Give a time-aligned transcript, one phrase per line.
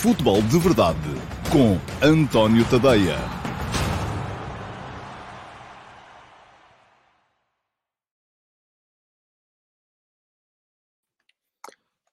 [0.00, 0.96] Futebol de Verdade
[1.52, 3.18] com António Tadeia.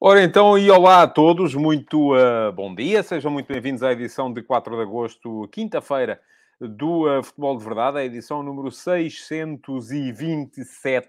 [0.02, 4.34] Ora então, e olá a todos, muito uh, bom dia, sejam muito bem-vindos à edição
[4.34, 6.20] de 4 de agosto, quinta-feira,
[6.60, 11.08] do uh, Futebol de Verdade, a edição número 627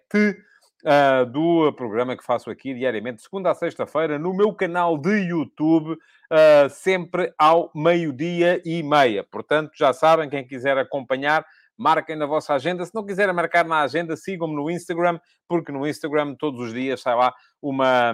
[0.85, 5.93] uh, do programa que faço aqui diariamente, segunda a sexta-feira, no meu canal de YouTube,
[5.93, 9.25] uh, sempre ao meio-dia e meia.
[9.25, 11.45] Portanto, já sabem, quem quiser acompanhar,
[11.79, 12.85] marquem na vossa agenda.
[12.85, 17.01] Se não quiserem marcar na agenda, sigam-me no Instagram, porque no Instagram todos os dias
[17.01, 17.33] sai lá
[17.63, 18.13] uma,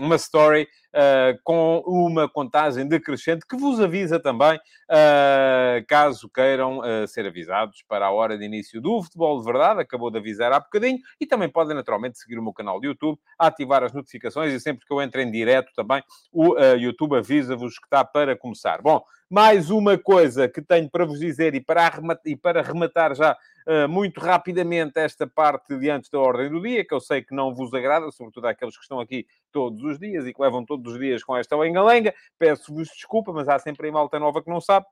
[0.00, 0.62] uma story
[0.94, 7.82] uh, com uma contagem decrescente que vos avisa também, uh, caso queiram uh, ser avisados
[7.88, 9.80] para a hora de início do Futebol de Verdade.
[9.80, 10.98] Acabou de avisar há bocadinho.
[11.20, 14.84] E também podem, naturalmente, seguir o meu canal de YouTube, ativar as notificações e sempre
[14.84, 16.02] que eu entre em direto também,
[16.32, 18.80] o YouTube avisa-vos que está para começar.
[18.82, 23.14] Bom, mais uma coisa que tenho para vos dizer e para, arrematar, e para rematar
[23.14, 27.34] já uh, muito rapidamente esta parte diante da ordem do dia, que eu sei que
[27.34, 30.92] não vos agrada, sobretudo àqueles que estão aqui todos os dias e que levam todos
[30.92, 32.14] os dias com esta lenga-lenga.
[32.38, 34.86] Peço-vos desculpa, mas há sempre aí malta nova que não sabe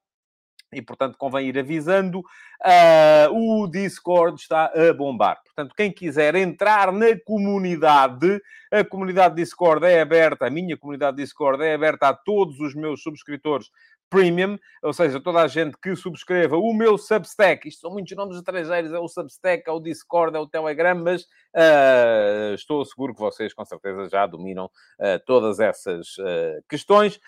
[0.74, 2.20] e, portanto, convém ir avisando.
[2.20, 5.40] Uh, o Discord está a bombar.
[5.44, 8.40] Portanto, quem quiser entrar na comunidade,
[8.72, 13.02] a comunidade Discord é aberta, a minha comunidade Discord é aberta a todos os meus
[13.02, 13.70] subscritores
[14.14, 18.36] Premium, ou seja, toda a gente que subscreva o meu Substack, isto são muitos nomes
[18.36, 23.18] estrangeiros, é o Substack, é o Discord, é o Telegram, mas uh, estou seguro que
[23.18, 27.18] vocês com certeza já dominam uh, todas essas uh, questões.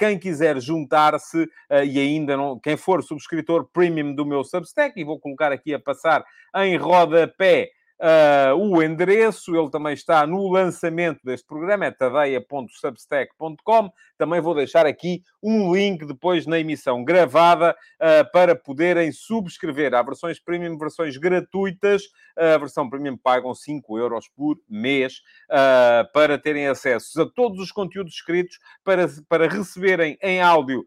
[0.00, 1.48] quem quiser juntar-se
[1.86, 5.78] e ainda não, quem for subscritor Premium do meu Substack, e vou colocar aqui a
[5.78, 6.24] passar
[6.56, 7.70] em rodapé
[8.02, 13.92] Uh, o endereço, ele também está no lançamento deste programa, é tadeia.substack.com.
[14.18, 19.94] Também vou deixar aqui um link depois na emissão gravada uh, para poderem subscrever.
[19.94, 22.02] Há versões premium, versões gratuitas.
[22.36, 27.70] A versão premium pagam 5 euros por mês uh, para terem acesso a todos os
[27.70, 30.84] conteúdos escritos, para, para receberem em áudio,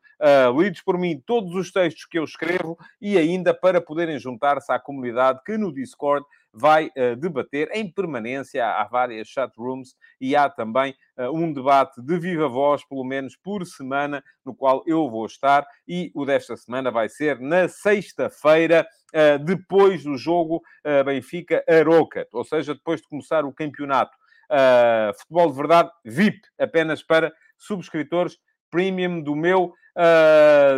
[0.58, 4.80] lidos por mim, todos os textos que eu escrevo e ainda para poderem juntar-se à
[4.80, 8.66] comunidade que no Discord vai uh, debater em permanência.
[8.66, 13.36] Há, várias chat rooms e há também uh, um debate de viva voz, pelo menos
[13.36, 15.68] por semana, no qual eu vou estar.
[15.86, 20.62] E o desta semana vai ser na sexta-feira, uh, depois do jogo
[21.06, 24.16] Benfica-Aroca, ou seja, depois de começar o campeonato.
[25.18, 28.38] futebol de verdade VIP, apenas para subscritores
[28.70, 29.74] premium do meu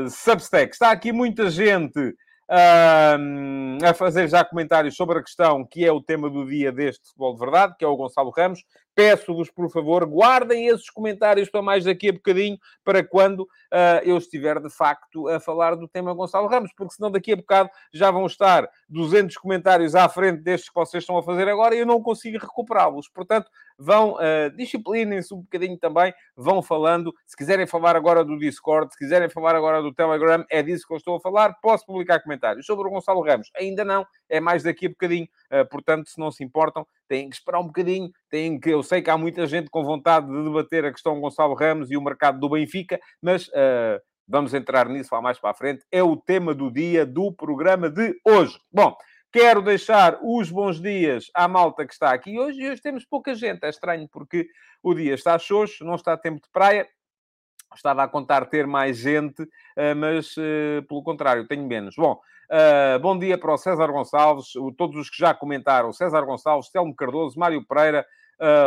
[0.09, 0.73] Substack.
[0.73, 2.15] Está aqui muita gente
[2.49, 7.33] a fazer já comentários sobre a questão que é o tema do dia deste Futebol
[7.33, 8.63] de Verdade, que é o Gonçalo Ramos.
[8.97, 14.17] Peço-vos, por favor, guardem esses comentários para mais daqui a bocadinho, para quando uh, eu
[14.17, 18.09] estiver, de facto, a falar do tema Gonçalo Ramos, porque senão daqui a bocado já
[18.09, 21.85] vão estar 200 comentários à frente destes que vocês estão a fazer agora e eu
[21.85, 23.07] não consigo recuperá-los.
[23.07, 27.13] Portanto, vão, uh, disciplinem-se um bocadinho também, vão falando.
[27.27, 30.93] Se quiserem falar agora do Discord, se quiserem falar agora do Telegram, é disso que
[30.93, 31.53] eu estou a falar.
[31.61, 32.65] Posso publicar comentários.
[32.65, 35.27] Sobre o Gonçalo Ramos, ainda não, é mais daqui a bocadinho.
[35.51, 38.09] Uh, portanto, se não se importam, têm que esperar um bocadinho.
[38.29, 41.55] Têm que, eu sei que há muita gente com vontade de debater a questão Gonçalo
[41.55, 45.55] Ramos e o mercado do Benfica, mas uh, vamos entrar nisso lá mais para a
[45.55, 45.83] frente.
[45.91, 48.57] É o tema do dia do programa de hoje.
[48.71, 48.95] Bom,
[49.31, 52.61] Quero deixar os bons dias à malta que está aqui hoje.
[52.61, 53.63] E hoje temos pouca gente.
[53.63, 54.47] É estranho porque
[54.81, 56.87] o dia está xoxo, não está tempo de praia.
[57.77, 61.95] Estava a contar ter mais gente, eh, mas eh, pelo contrário, tenho menos.
[61.95, 66.69] Bom, eh, bom dia para o César Gonçalves, todos os que já comentaram: César Gonçalves,
[66.69, 68.05] Telmo Cardoso, Mário Pereira,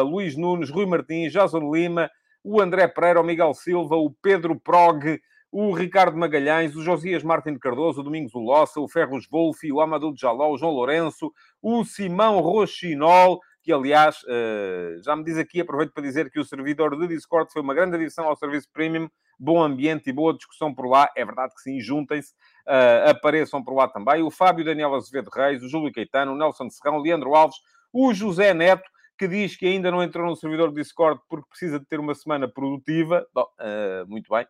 [0.04, 2.10] Luís Nunes, Rui Martins, Jason Lima,
[2.42, 5.20] o André Pereira, o Miguel Silva, o Pedro Prog,
[5.52, 10.14] o Ricardo Magalhães, o Josias Martin Cardoso, o Domingos Ulossa, o Ferros Wolfi, o Amadou
[10.16, 15.92] Jaló, o João Lourenço, o Simão Rochinol, que aliás, eh, já me diz aqui, aproveito
[15.92, 19.62] para dizer que o servidor de Discord foi uma grande adição ao serviço premium, bom
[19.62, 22.34] ambiente e boa discussão por lá, é verdade que sim, juntem-se,
[22.66, 26.68] eh, apareçam por lá também, o Fábio Daniel Azevedo Reis, o Júlio Caetano, o Nelson
[26.70, 27.56] Serrão, o Leandro Alves,
[27.92, 28.88] o José Neto,
[29.20, 32.14] que diz que ainda não entrou no servidor de Discord porque precisa de ter uma
[32.14, 33.26] semana produtiva.
[33.34, 34.46] Bom, uh, muito bem.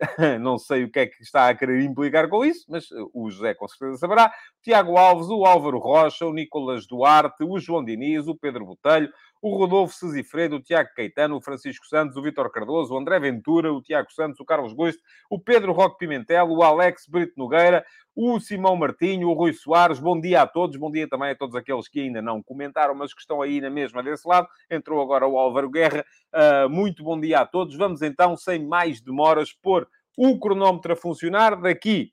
[0.40, 3.30] não sei o que é que está a querer implicar com isso, mas eh, o
[3.30, 4.32] José com certeza saberá.
[4.62, 9.10] Tiago Alves, o Álvaro Rocha, o Nicolas Duarte, o João Diniz, o Pedro Botelho,
[9.42, 13.72] o Rodolfo Sesifredo, o Tiago Caetano, o Francisco Santos, o Vitor Cardoso, o André Ventura,
[13.72, 17.84] o Tiago Santos, o Carlos Gosto, o Pedro Roque Pimentel, o Alex Brito Nogueira,
[18.14, 19.98] o Simão Martinho, o Rui Soares.
[19.98, 20.76] Bom dia a todos.
[20.76, 23.68] Bom dia também a todos aqueles que ainda não comentaram, mas que estão aí na
[23.68, 24.46] mesma desse lado.
[24.70, 26.04] Entrou agora o Álvaro Guerra.
[26.32, 27.76] Uh, muito bom dia a todos.
[27.76, 31.60] Vamos então, sem mais demoras, pôr o cronómetro a funcionar.
[31.60, 32.12] Daqui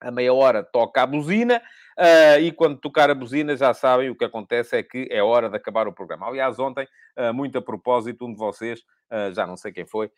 [0.00, 1.60] a meia hora toca a buzina.
[2.00, 5.50] Uh, e quando tocar a buzina, já sabem, o que acontece é que é hora
[5.50, 6.26] de acabar o programa.
[6.26, 8.80] Aliás, ontem, uh, muito a propósito, um de vocês,
[9.10, 10.10] uh, já não sei quem foi,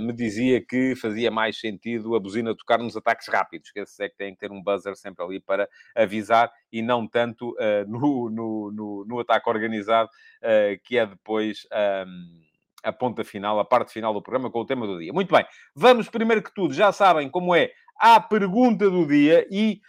[0.00, 4.08] me dizia que fazia mais sentido a buzina tocar nos ataques rápidos, que esse é
[4.08, 7.54] que tem que ter um buzzer sempre ali para avisar e não tanto
[7.86, 10.08] no, no, no, no, ataque organizado,
[10.84, 11.66] que é depois.
[12.06, 12.48] Um,
[12.84, 15.12] a ponta final, a parte final do programa com o tema do dia.
[15.12, 15.44] Muito bem,
[15.74, 19.80] vamos primeiro que tudo, já sabem como é a pergunta do dia e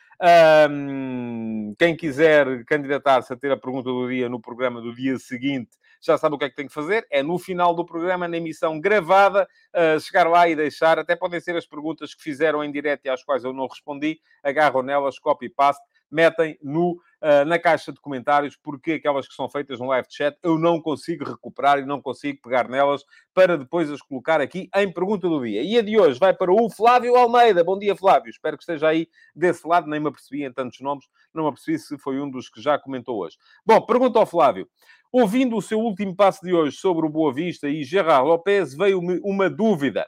[0.69, 5.71] um, quem quiser candidatar-se a ter a pergunta do dia no programa do dia seguinte,
[6.01, 7.05] já sabe o que é que tem que fazer.
[7.11, 10.97] É no final do programa, na emissão gravada, uh, chegar lá e deixar.
[10.97, 14.19] Até podem ser as perguntas que fizeram em direto e às quais eu não respondi.
[14.43, 19.79] Agarram nelas, copy-paste metem no, uh, na caixa de comentários, porque aquelas que são feitas
[19.79, 24.01] no live chat eu não consigo recuperar e não consigo pegar nelas para depois as
[24.01, 25.61] colocar aqui em pergunta do dia.
[25.61, 27.63] E a de hoje vai para o Flávio Almeida.
[27.63, 28.29] Bom dia, Flávio.
[28.29, 29.87] Espero que esteja aí desse lado.
[29.87, 32.77] Nem me apercebi em tantos nomes, não me apercebi se foi um dos que já
[32.77, 33.37] comentou hoje.
[33.65, 34.67] Bom, pergunta ao Flávio.
[35.11, 39.19] Ouvindo o seu último passo de hoje sobre o Boa Vista e Gerard Lopes, veio-me
[39.23, 40.07] uma dúvida.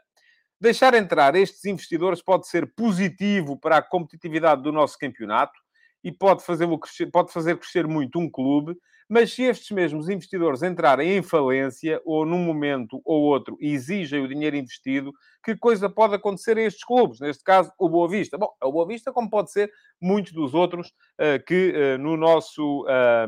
[0.60, 5.60] Deixar entrar estes investidores pode ser positivo para a competitividade do nosso campeonato?
[6.03, 8.75] E pode, fazer crescer, pode fazer crescer muito um clube,
[9.13, 14.27] mas se estes mesmos investidores entrarem em falência ou num momento ou outro exigem o
[14.27, 15.12] dinheiro investido,
[15.44, 17.19] que coisa pode acontecer a estes clubes?
[17.19, 18.38] Neste caso, o Boa Vista.
[18.38, 19.69] Bom, é o Boa Vista, como pode ser
[20.00, 20.88] muitos dos outros
[21.19, 23.27] uh, que uh, no nosso uh,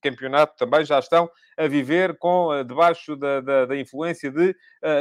[0.00, 1.28] campeonato também já estão
[1.58, 4.54] a viver com, eh, debaixo da, da, da influência de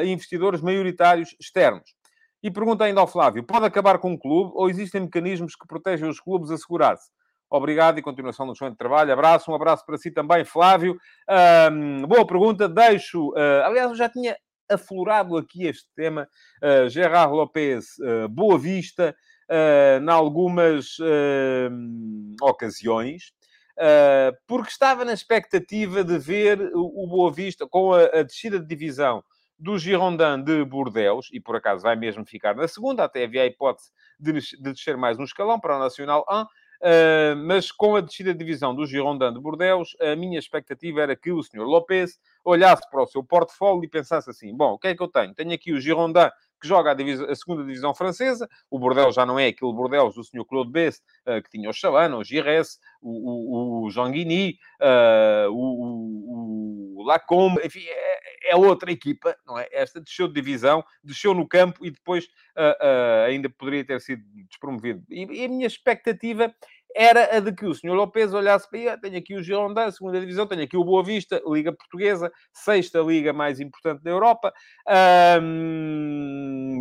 [0.06, 1.94] investidores maioritários externos.
[2.44, 6.10] E pergunta ainda ao Flávio: pode acabar com um clube ou existem mecanismos que protegem
[6.10, 7.10] os clubes a segurar-se?
[7.50, 9.13] Obrigado e continuação do excelente trabalho.
[9.13, 10.98] Abraço, um abraço para si também, Flávio.
[11.72, 13.30] Um, boa pergunta, deixo.
[13.30, 14.36] Uh, aliás, eu já tinha
[14.69, 16.28] aflorado aqui este tema.
[16.62, 19.16] Uh, Gerard Lopes, uh, Boa Vista,
[19.50, 20.98] uh, em algumas
[22.42, 23.31] ocasiões.
[24.48, 28.66] porque estava na expectativa de ver o, o Boa Vista com a, a descida de
[28.66, 29.24] divisão
[29.63, 33.45] do Girondin de Bordeaux, e por acaso vai mesmo ficar na segunda, até havia a
[33.45, 36.45] hipótese de, de descer mais um escalão para o Nacional 1, uh,
[36.81, 41.15] ah, mas com a descida de divisão do Girondin de Bordeaux, a minha expectativa era
[41.15, 41.62] que o Sr.
[41.62, 45.07] Lopes olhasse para o seu portfólio e pensasse assim, bom, o que é que eu
[45.07, 45.33] tenho?
[45.33, 46.30] Tenho aqui o Girondin
[46.62, 48.50] que joga a, a, segunda divisão francesa.
[48.69, 50.45] O Bordeaux já não é aquele Bordeaux do Sr.
[50.45, 55.50] Claude Bess, uh, que tinha o Chalana, o Gires, o, o, o Jean Guigny, uh,
[55.51, 57.83] o, o, Lacombe, enfim,
[58.44, 59.68] é, outra equipa, não é?
[59.72, 65.04] Esta desceu de divisão, desceu no campo e depois uh, ainda poderia ter sido despromovido.
[65.10, 66.54] E, e a minha expectativa
[66.95, 70.19] era a de que o senhor Lopes olhasse para aí, tenho aqui o Girondin, segunda
[70.19, 74.54] divisão, tenho aqui o Boa Vista, Liga Portuguesa, sexta liga mais importante da Europa,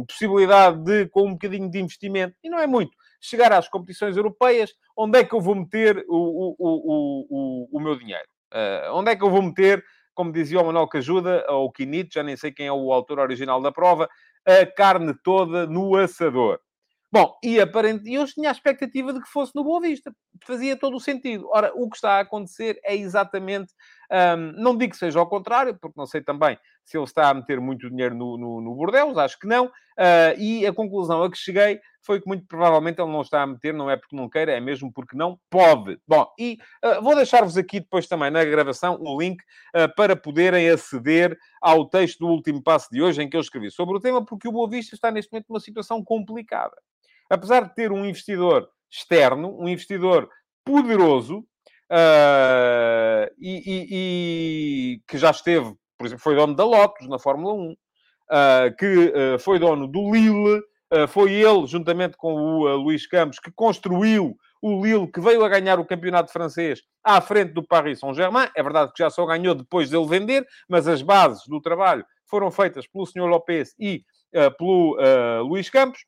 [0.07, 4.75] possibilidade de, com um bocadinho de investimento, e não é muito, chegar às competições europeias,
[4.97, 8.29] onde é que eu vou meter o, o, o, o, o meu dinheiro?
[8.53, 9.83] Uh, onde é que eu vou meter,
[10.15, 13.61] como dizia o Manuel Cajuda, ou Quinito, já nem sei quem é o autor original
[13.61, 14.09] da prova,
[14.47, 16.59] a carne toda no assador.
[17.13, 20.11] Bom, e aparente, eu tinha a expectativa de que fosse no Boa Vista.
[20.47, 21.47] Fazia todo o sentido.
[21.53, 23.71] Ora, o que está a acontecer é exatamente.
[24.11, 27.35] Um, não digo que seja ao contrário, porque não sei também se ele está a
[27.35, 29.67] meter muito dinheiro no, no, no Bordeaux, acho que não.
[29.67, 33.47] Uh, e a conclusão a que cheguei foi que muito provavelmente ele não está a
[33.47, 35.99] meter, não é porque não queira, é mesmo porque não pode.
[36.07, 40.69] Bom, e uh, vou deixar-vos aqui depois também na gravação o link uh, para poderem
[40.69, 44.25] aceder ao texto do último passo de hoje em que eu escrevi sobre o tema,
[44.25, 46.77] porque o Boa Vista está neste momento numa situação complicada
[47.33, 50.29] apesar de ter um investidor externo, um investidor
[50.65, 51.39] poderoso,
[51.91, 57.55] uh, e, e, e, que já esteve, por exemplo, foi dono da Lotus na Fórmula
[57.55, 57.77] 1, uh,
[58.79, 60.63] que uh, foi dono do Lille,
[61.09, 65.81] foi ele, juntamente com o Luís Campos, que construiu o Lille, que veio a ganhar
[65.81, 68.49] o campeonato francês à frente do Paris Saint-Germain.
[68.55, 72.51] É verdade que já só ganhou depois dele vender, mas as bases do trabalho foram
[72.51, 73.27] feitas pelo Sr.
[73.27, 74.05] Lopes e
[74.59, 74.97] pelo
[75.47, 76.05] Luís Campos.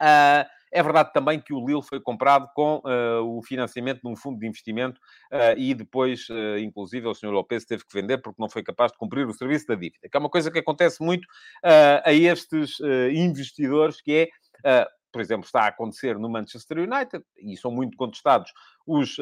[0.00, 4.16] Uh, é verdade também que o Lille foi comprado com uh, o financiamento de um
[4.16, 5.00] fundo de investimento
[5.32, 7.30] uh, e depois, uh, inclusive, o Sr.
[7.30, 10.08] Lopes teve que vender porque não foi capaz de cumprir o serviço da dívida.
[10.08, 11.26] Que é uma coisa que acontece muito
[11.62, 12.78] a estes
[13.12, 14.30] investidores, que
[14.64, 18.52] é, por exemplo, está a acontecer no Manchester United, e são muito contestados
[18.86, 19.16] os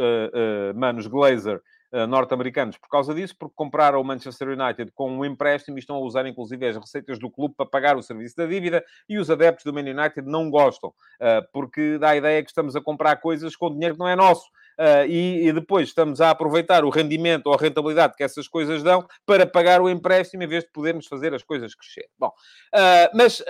[0.75, 1.63] manos Glazer uh,
[2.09, 6.01] norte-americanos por causa disso, porque compraram o Manchester United com um empréstimo e estão a
[6.01, 9.65] usar, inclusive, as receitas do clube para pagar o serviço da dívida e os adeptos
[9.65, 13.57] do Man United não gostam, uh, porque dá a ideia que estamos a comprar coisas
[13.57, 14.51] com dinheiro que não é nosso.
[14.79, 18.81] Uh, e, e, depois estamos a aproveitar o rendimento ou a rentabilidade que essas coisas
[18.81, 22.09] dão para pagar o empréstimo em vez de podermos fazer as coisas crescer.
[22.17, 23.45] Bom, uh, mas uh,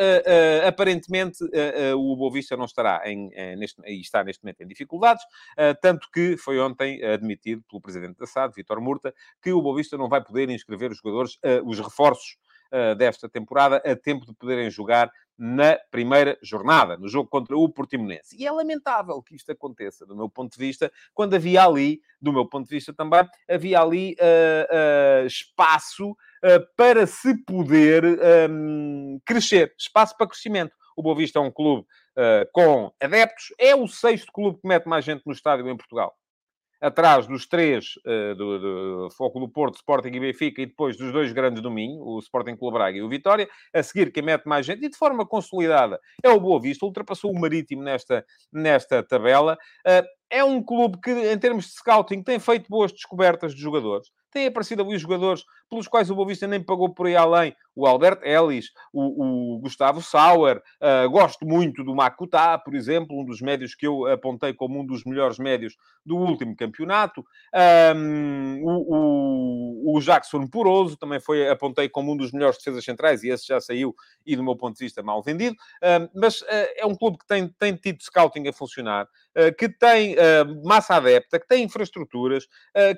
[0.66, 1.44] aparentemente
[1.94, 5.22] o Boa Vista não estará em, neste, e está neste momento em dificuldades,
[5.82, 9.96] tanto que foi ontem admitido pelo presidente da SAD, Vitor Murta, que o Boa Vista
[9.96, 12.36] não vai poder inscrever os jogadores, os reforços
[12.96, 18.36] desta temporada a tempo de poderem jogar na primeira jornada, no jogo contra o Portimonense.
[18.36, 22.32] E é lamentável que isto aconteça, do meu ponto de vista, quando havia ali, do
[22.32, 28.04] meu ponto de vista também, havia ali uh, uh, espaço uh, para se poder
[28.50, 30.74] um, crescer, espaço para crescimento.
[30.96, 31.86] O Boa Vista é um clube
[32.52, 36.17] com adeptos, é o sexto clube que mete mais gente no estádio em Portugal
[36.80, 41.12] atrás dos três uh, do, do Foco do Porto, Sporting e Benfica, e depois dos
[41.12, 43.48] dois grandes do Minho, o Sporting Clube Braga e o Vitória.
[43.72, 46.86] A seguir, quem mete mais gente, e de forma consolidada, é o Boa Vista.
[46.86, 49.58] Ultrapassou o Marítimo nesta, nesta tabela.
[49.86, 54.08] Uh, é um clube que, em termos de scouting, tem feito boas descobertas de jogadores.
[54.30, 57.54] Tem aparecido ali os jogadores pelos quais o Boa Vista nem pagou por aí além.
[57.74, 60.60] O Albert Ellis, o, o Gustavo Sauer.
[60.82, 64.84] Uh, gosto muito do Makuta, por exemplo, um dos médios que eu apontei como um
[64.84, 67.24] dos melhores médios do último campeonato.
[67.94, 73.22] Um, o, o, o, Jackson Poroso também foi, apontei como um dos melhores defesas centrais,
[73.22, 73.94] e esse já saiu
[74.26, 75.56] e, do meu ponto de vista, mal vendido.
[76.14, 80.17] mas uh, é um clube que tem, tem tido scouting a funcionar, uh, que tem
[80.64, 82.46] massa adepta, que tem infraestruturas,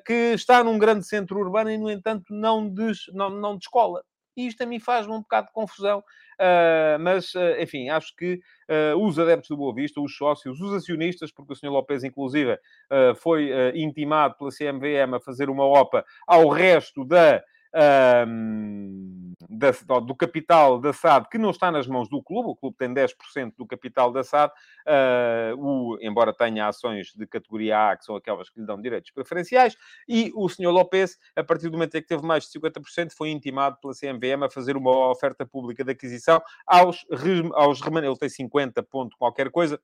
[0.06, 4.02] que está num grande centro urbano e, no entanto, não des, não, não descola.
[4.36, 5.98] E isto a mim faz-me um bocado de confusão.
[6.40, 10.72] Uh, mas, uh, enfim, acho que uh, os adeptos do Boa Vista, os sócios, os
[10.72, 11.68] acionistas, porque o Sr.
[11.68, 12.58] Lopes, inclusive,
[13.16, 17.42] foi intimado pela CMVM a fazer uma OPA ao resto da
[19.50, 22.88] da, do capital da SAD, que não está nas mãos do clube, o clube tem
[22.94, 28.14] 10% do capital da SAD, uh, o, embora tenha ações de categoria A, que são
[28.14, 29.76] aquelas que lhe dão direitos preferenciais,
[30.08, 33.30] e o senhor Lopes, a partir do momento em que teve mais de 50%, foi
[33.30, 37.04] intimado pela CMVM a fazer uma oferta pública de aquisição aos,
[37.54, 39.80] aos ele tem 50 ponto qualquer coisa,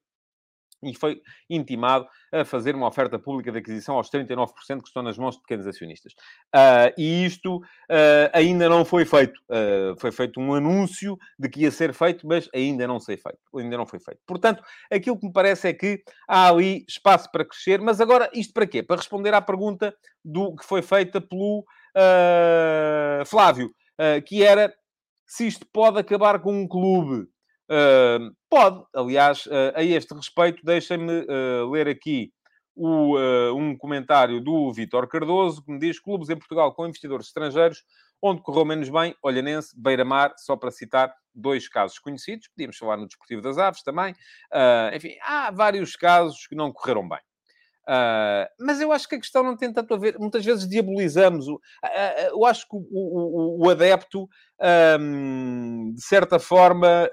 [0.82, 5.16] e foi intimado a fazer uma oferta pública de aquisição aos 39% que estão nas
[5.16, 6.12] mãos de pequenos acionistas.
[6.54, 9.38] Uh, e isto uh, ainda não foi feito.
[9.48, 13.38] Uh, foi feito um anúncio de que ia ser feito, mas ainda não sei feito.
[13.56, 14.20] Ainda não foi feito.
[14.26, 18.52] Portanto, aquilo que me parece é que há ali espaço para crescer, mas agora isto
[18.52, 18.82] para quê?
[18.82, 21.64] Para responder à pergunta do que foi feita pelo
[23.24, 23.70] Flávio,
[24.26, 24.70] que era
[25.26, 27.26] se isto pode acabar com um clube
[27.68, 32.32] Uh, pode, aliás, uh, a este respeito, deixem-me uh, ler aqui
[32.74, 33.18] o,
[33.54, 37.84] um comentário do Vítor Cardoso, que me diz clubes em Portugal com investidores estrangeiros,
[38.20, 42.48] onde correu menos bem, Olhanense, Beira-Mar, só para citar dois casos conhecidos.
[42.48, 44.14] Podíamos falar no Desportivo das Aves também.
[44.94, 47.20] enfim, há vários casos que não correram bem.
[47.88, 50.18] Uh, mas eu acho que a questão não tem tanto a ver.
[50.18, 51.46] Muitas vezes diabolizamos.
[51.46, 54.28] O, uh, uh, eu acho que o, o, o adepto,
[55.00, 57.08] um, de certa forma,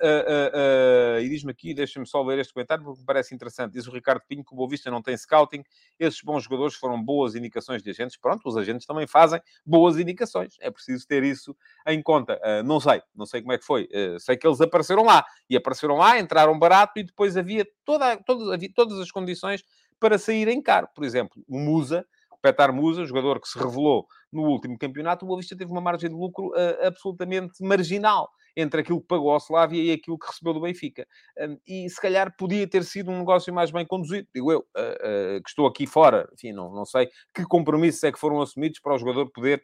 [1.21, 3.73] e diz-me aqui, deixa-me só ler este comentário porque me parece interessante.
[3.73, 5.63] Diz o Ricardo Pinho que o Boa Vista não tem scouting.
[5.99, 8.17] Esses bons jogadores foram boas indicações de agentes.
[8.17, 10.55] Pronto, os agentes também fazem boas indicações.
[10.59, 11.55] É preciso ter isso
[11.87, 12.39] em conta.
[12.65, 13.87] não sei, não sei como é que foi.
[14.19, 18.19] sei que eles apareceram lá e apareceram lá, entraram barato e depois havia, toda,
[18.53, 19.63] havia todas as condições
[20.03, 20.89] para saírem caro.
[20.93, 25.27] Por exemplo, o Musa, o Petar Musa, jogador que se revelou no último campeonato, o
[25.29, 29.37] Boa Vista teve uma margem de lucro uh, absolutamente marginal entre aquilo que pagou ao
[29.37, 31.07] Slavia e aquilo que recebeu do Benfica.
[31.39, 35.37] Um, e se calhar podia ter sido um negócio mais bem conduzido, digo eu, uh,
[35.37, 38.81] uh, que estou aqui fora, enfim, não, não sei que compromissos é que foram assumidos
[38.81, 39.63] para o jogador poder,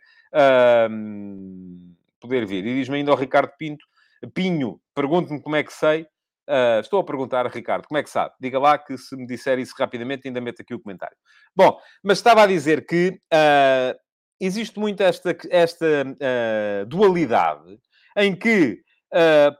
[2.22, 2.66] poder vir.
[2.66, 3.86] E diz-me ainda ao Ricardo Pinto,
[4.34, 6.08] Pinho, pergunto-me como é que sei,
[6.50, 8.34] Uh, estou a perguntar Ricardo, como é que sabe?
[8.40, 11.16] Diga lá que se me disser isso rapidamente, ainda meto aqui o comentário.
[11.56, 14.00] Bom, mas estava a dizer que uh,
[14.42, 17.78] existe muito esta, esta uh, dualidade
[18.18, 18.82] em que,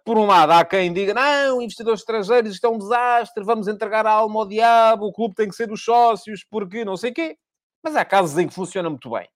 [0.04, 4.06] por um lado, há quem diga não, investidores estrangeiros, isto é um desastre, vamos entregar
[4.06, 7.38] a alma ao diabo, o clube tem que ser dos sócios, porque não sei quê.
[7.84, 9.28] Mas há casos em que funciona muito bem.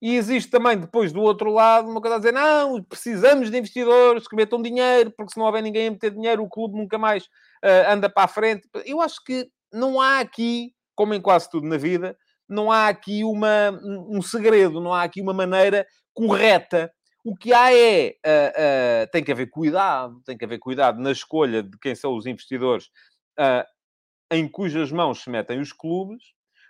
[0.00, 4.28] E existe também, depois do outro lado, uma coisa a dizer: não, precisamos de investidores
[4.28, 7.24] que metam dinheiro, porque se não houver ninguém a meter dinheiro, o clube nunca mais
[7.24, 8.68] uh, anda para a frente.
[8.84, 12.16] Eu acho que não há aqui, como em quase tudo na vida,
[12.48, 13.70] não há aqui uma,
[14.08, 16.92] um segredo, não há aqui uma maneira correta.
[17.24, 21.10] O que há é, uh, uh, tem que haver cuidado, tem que haver cuidado na
[21.10, 22.88] escolha de quem são os investidores
[24.30, 26.22] em cujas mãos se metem os clubes,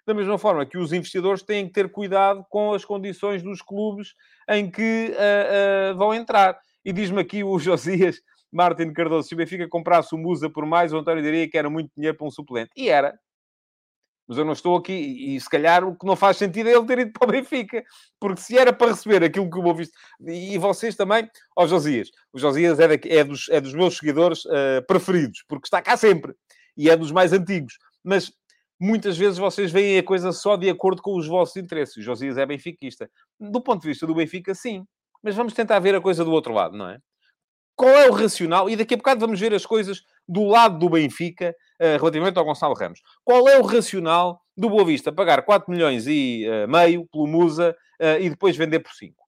[0.08, 4.14] da mesma forma que os investidores têm que ter cuidado com as condições dos clubes
[4.48, 6.58] em que uh, uh, vão entrar.
[6.82, 8.18] E diz-me aqui o Josias
[8.50, 11.68] Martin Cardoso, se o Benfica comprasse o Musa por mais, o António diria que era
[11.68, 12.70] muito dinheiro para um suplente.
[12.74, 13.18] E era.
[14.26, 16.86] Mas eu não estou aqui, e se calhar o que não faz sentido é ele
[16.86, 17.84] ter ido para o Benfica,
[18.18, 19.76] porque se era para receber aquilo que o Boa
[20.20, 24.82] e vocês também, ó Josias, o Josias é, é, dos, é dos meus seguidores uh,
[24.86, 26.34] preferidos, porque está cá sempre,
[26.76, 28.32] e é dos mais antigos, mas
[28.80, 32.38] muitas vezes vocês veem a coisa só de acordo com os vossos interesses, o Josias
[32.38, 33.10] é benfiquista.
[33.38, 34.84] Do ponto de vista do Benfica, sim,
[35.22, 36.98] mas vamos tentar ver a coisa do outro lado, não é?
[37.76, 38.68] Qual é o racional?
[38.68, 42.44] E daqui a bocado vamos ver as coisas do lado do Benfica uh, relativamente ao
[42.44, 43.00] Gonçalo Ramos.
[43.24, 47.76] Qual é o racional do Boa Vista pagar 4 milhões e uh, meio pelo Musa
[48.00, 49.27] uh, e depois vender por 5?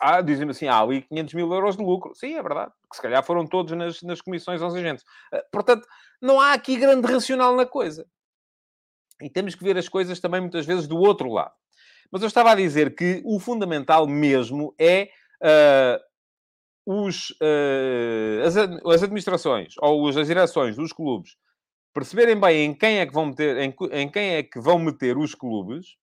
[0.00, 2.14] Ah, dizem-me assim, há ali 500 mil euros de lucro.
[2.14, 2.72] Sim, é verdade.
[2.88, 5.04] Que se calhar foram todos nas, nas comissões aos agentes.
[5.52, 5.86] portanto,
[6.20, 8.06] não há aqui grande racional na coisa.
[9.20, 11.52] E temos que ver as coisas também muitas vezes do outro lado.
[12.10, 15.10] Mas eu estava a dizer que o fundamental mesmo é
[16.86, 21.36] os, uh, as, as, administrações ou as direções dos clubes
[21.94, 25.16] perceberem bem em quem é que vão meter, em, em quem é que vão meter
[25.16, 25.96] os clubes,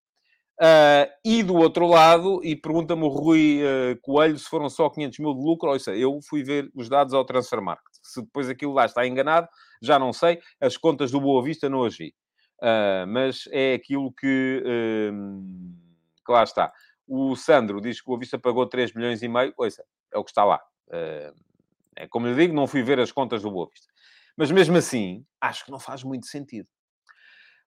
[0.61, 5.19] uh, e do outro lado, e pergunta-me o Rui uh, Coelho se foram só 500
[5.19, 7.93] mil de lucro, ou seja, eu fui ver os dados ao Transfer Market.
[8.03, 9.47] Se depois aquilo lá está enganado,
[9.81, 12.13] já não sei, as contas do Boa Vista não agi.
[13.07, 14.63] mas é aquilo que,
[16.25, 16.71] que lá está.
[17.07, 20.23] O Sandro diz que o Boa Vista pagou 3 milhões e meio, ouça, é o
[20.23, 20.59] que está lá.
[21.95, 23.87] É como eu digo, não fui ver as contas do Boa Vista.
[24.35, 26.67] Mas mesmo assim, acho que não faz muito sentido.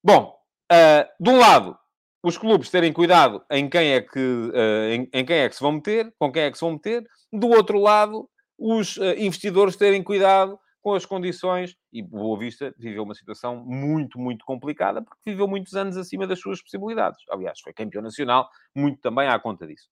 [0.02, 0.36] Bom,
[0.72, 1.78] uh, de um lado,
[2.24, 5.60] os clubes terem cuidado em quem, é que, uh, em, em, quem é que se
[5.60, 7.04] vão meter, com quem é que se vão meter.
[7.30, 8.26] Do outro lado,
[8.58, 14.18] os uh, investidores terem cuidado com as condições, e Boa Vista viveu uma situação muito,
[14.18, 17.22] muito complicada, porque viveu muitos anos acima das suas possibilidades.
[17.30, 19.88] Aliás, foi campeão nacional, muito também à conta disso.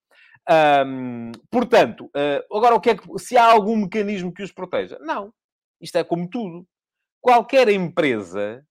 [0.86, 4.98] Um, portanto, uh, agora o que é que, se há algum mecanismo que os proteja?
[5.00, 5.32] Não.
[5.80, 6.66] Isto é como tudo.
[7.20, 8.64] Qualquer empresa,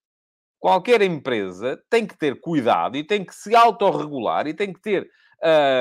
[0.62, 5.10] qualquer empresa tem que ter cuidado e tem que se autorregular e tem que ter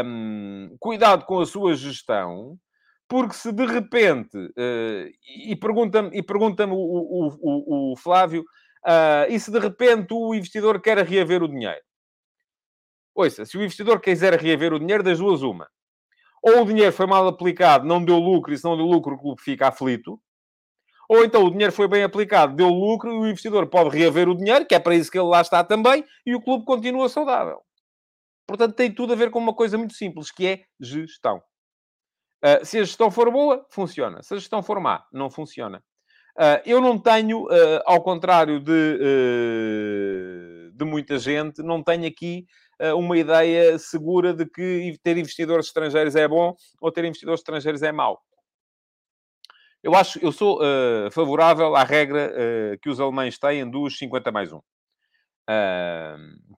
[0.04, 2.58] um, cuidado com a sua gestão
[3.10, 5.10] porque se de repente, uh,
[5.44, 8.42] e pergunta-me e pergunta o, o, o, o, Flávio,
[8.86, 11.80] uh, e se de repente o investidor quer reaver o dinheiro?
[13.12, 15.68] Ouça, se o investidor quiser reaver o dinheiro, das duas uma.
[16.40, 19.18] Ou o dinheiro foi mal aplicado, não deu lucro, e se não deu lucro, o
[19.18, 20.20] clube fica aflito.
[21.10, 24.36] Ou então o dinheiro foi bem aplicado, deu lucro, e o investidor pode reaver o
[24.36, 27.60] dinheiro, que é para isso que ele lá está também, e o clube continua saudável.
[28.46, 31.38] Portanto, tem tudo a ver com uma coisa muito simples, que é gestão.
[32.44, 34.22] Uh, se a gestão for boa, funciona.
[34.22, 35.82] Se a gestão for má, não funciona.
[36.38, 38.98] Uh, eu não tenho, uh, ao contrário de,
[40.72, 42.46] de muita gente, não tenho aqui
[42.96, 47.90] uma ideia segura de que ter investidores estrangeiros é bom ou ter investidores estrangeiros é
[47.90, 48.22] mau.
[49.82, 50.60] Eu acho, eu sou
[51.10, 54.60] favorável à regra que os alemães têm dos 50 mais 1.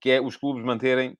[0.01, 1.17] que é os clubes manterem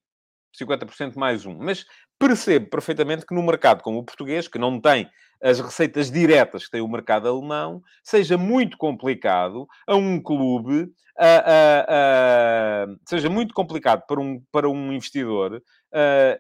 [0.59, 1.57] 50% mais um.
[1.59, 1.85] Mas
[2.19, 5.09] percebo perfeitamente que no mercado como o português, que não tem
[5.43, 10.89] as receitas diretas que tem o mercado alemão, seja muito complicado a um clube,
[11.19, 15.61] a, a, a, seja muito complicado para um, para um investidor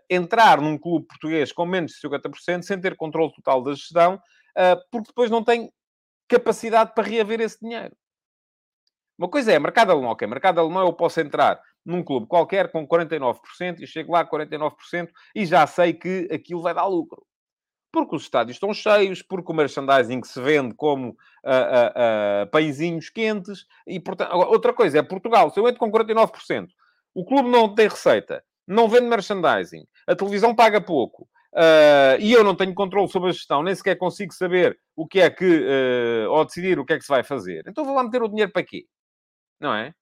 [0.08, 4.20] entrar num clube português com menos de 50% sem ter controle total da gestão,
[4.90, 5.72] porque depois não tem
[6.28, 7.94] capacidade para reaver esse dinheiro.
[9.18, 12.86] Uma coisa é mercado alemão, ok, mercado alemão eu posso entrar num clube qualquer com
[12.86, 17.24] 49% e chego lá a 49% e já sei que aquilo vai dar lucro.
[17.92, 23.10] Porque os estádios estão cheios, porque o merchandising se vende como uh, uh, uh, pãezinhos
[23.10, 23.66] quentes.
[23.86, 25.50] E, portanto, outra coisa é Portugal.
[25.50, 26.68] Se eu entro com 49%,
[27.14, 32.42] o clube não tem receita, não vende merchandising, a televisão paga pouco, Uh, e eu
[32.42, 36.30] não tenho controle sobre a gestão, nem sequer consigo saber o que é que, uh,
[36.30, 37.64] ou decidir o que é que se vai fazer.
[37.66, 38.86] Então vou lá meter o dinheiro para quê?
[39.60, 39.94] Não é?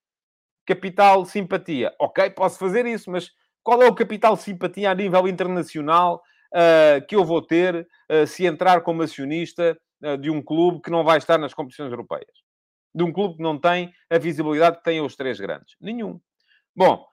[0.70, 1.92] capital simpatia.
[1.98, 3.30] Ok, posso fazer isso, mas
[3.62, 6.22] qual é o capital simpatia a nível internacional
[6.54, 10.90] uh, que eu vou ter uh, se entrar como acionista uh, de um clube que
[10.90, 12.30] não vai estar nas competições europeias?
[12.94, 15.74] De um clube que não tem a visibilidade que têm os três grandes?
[15.80, 16.20] Nenhum.
[16.74, 17.04] Bom,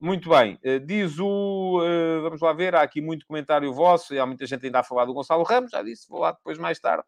[0.00, 0.58] muito bem.
[0.86, 1.80] diz o...
[2.22, 5.04] vamos lá ver, há aqui muito comentário vosso, e há muita gente ainda a falar
[5.04, 7.04] do Gonçalo Ramos, já disse, vou lá depois mais tarde.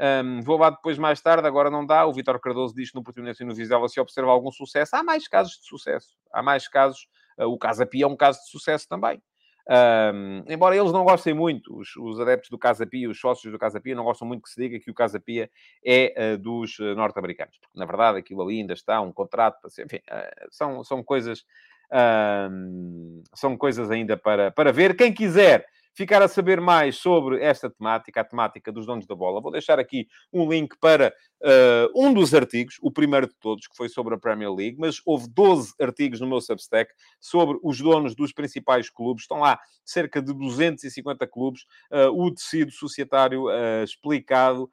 [0.00, 2.06] Um, vou lá depois mais tarde, agora não dá.
[2.06, 4.96] O Vitor Cardoso diz que no Portimonense e no Vizela se observa algum sucesso.
[4.96, 6.16] Há mais casos de sucesso.
[6.32, 7.06] Há mais casos.
[7.38, 9.22] Uh, o Casa Pia é um caso de sucesso também.
[9.68, 13.58] Um, embora eles não gostem muito, os, os, adeptos do Casa Pia, os sócios do
[13.60, 15.48] Casa Pia, não gostam muito que se diga que o Casa Pia
[15.86, 19.86] é uh, dos norte-americanos, porque na verdade aquilo ali ainda está, um contrato, para ser,
[19.86, 21.44] enfim, uh, são, são coisas.
[23.34, 24.96] São coisas ainda para, para ver.
[24.96, 29.40] Quem quiser ficar a saber mais sobre esta temática, a temática dos donos da bola,
[29.40, 33.76] vou deixar aqui um link para uh, um dos artigos, o primeiro de todos, que
[33.76, 38.14] foi sobre a Premier League, mas houve 12 artigos no meu Substack sobre os donos
[38.14, 39.24] dos principais clubes.
[39.24, 44.70] Estão lá cerca de 250 clubes, uh, o tecido societário uh, explicado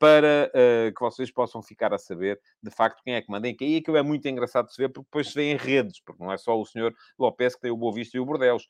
[0.00, 0.50] para
[0.94, 3.74] que vocês possam ficar a saber, de facto, quem é que manda em quem.
[3.74, 6.22] E aquilo é muito engraçado de se ver, porque depois se vê em redes, porque
[6.22, 8.68] não é só o senhor Lopes que tem o Boa Vista e o Bordeus.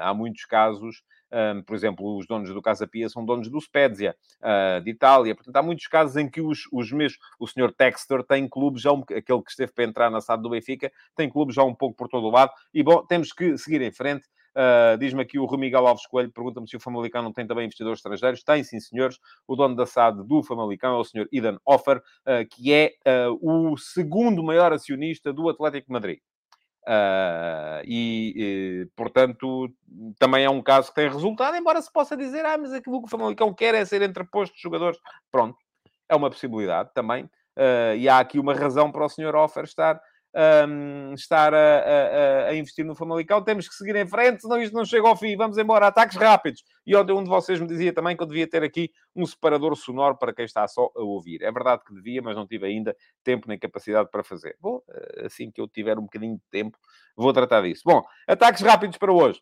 [0.00, 0.55] há muitos casos
[1.32, 5.34] um, por exemplo, os donos do Casa Pia são donos do Spezia, uh, de Itália.
[5.34, 7.18] Portanto, há muitos casos em que os, os mesmos...
[7.38, 8.92] O senhor Textor tem clubes já...
[8.92, 11.96] Um, aquele que esteve para entrar na SAD do Benfica, tem clubes já um pouco
[11.96, 12.52] por todo o lado.
[12.72, 14.26] E, bom, temos que seguir em frente.
[14.56, 17.98] Uh, Diz-me aqui o Romiguel Alves Coelho, pergunta-me se o Famalicão não tem também investidores
[17.98, 18.42] estrangeiros.
[18.42, 19.18] Tem, sim, senhores.
[19.46, 22.94] O dono da SAD do Famalicão é o senhor Idan Offer, uh, que é
[23.28, 26.20] uh, o segundo maior acionista do Atlético Madrid.
[26.88, 29.68] Uh, e, e, portanto,
[30.20, 33.06] também é um caso que tem resultado, embora se possa dizer, ah, mas aquilo que
[33.06, 34.98] o Famalicão quer é ser entreposto de jogadores.
[35.30, 35.58] Pronto,
[36.08, 37.24] é uma possibilidade também.
[37.58, 40.00] Uh, e há aqui uma razão para o senhor Offer estar
[40.36, 43.42] um, estar a, a, a, investir no Famalicão.
[43.42, 45.36] Temos que seguir em frente, senão isto não chega ao fim.
[45.36, 46.62] Vamos embora, ataques rápidos.
[46.86, 50.16] E um de vocês me dizia também que eu devia ter aqui um separador sonoro
[50.16, 51.42] para quem está só a ouvir.
[51.42, 52.94] É verdade que devia, mas não tive ainda
[53.24, 54.56] tempo nem capacidade para fazer.
[54.60, 54.82] Bom,
[55.24, 56.78] assim que eu tiver um bocadinho de tempo,
[57.16, 57.82] vou tratar disso.
[57.84, 59.40] Bom, ataques rápidos para hoje.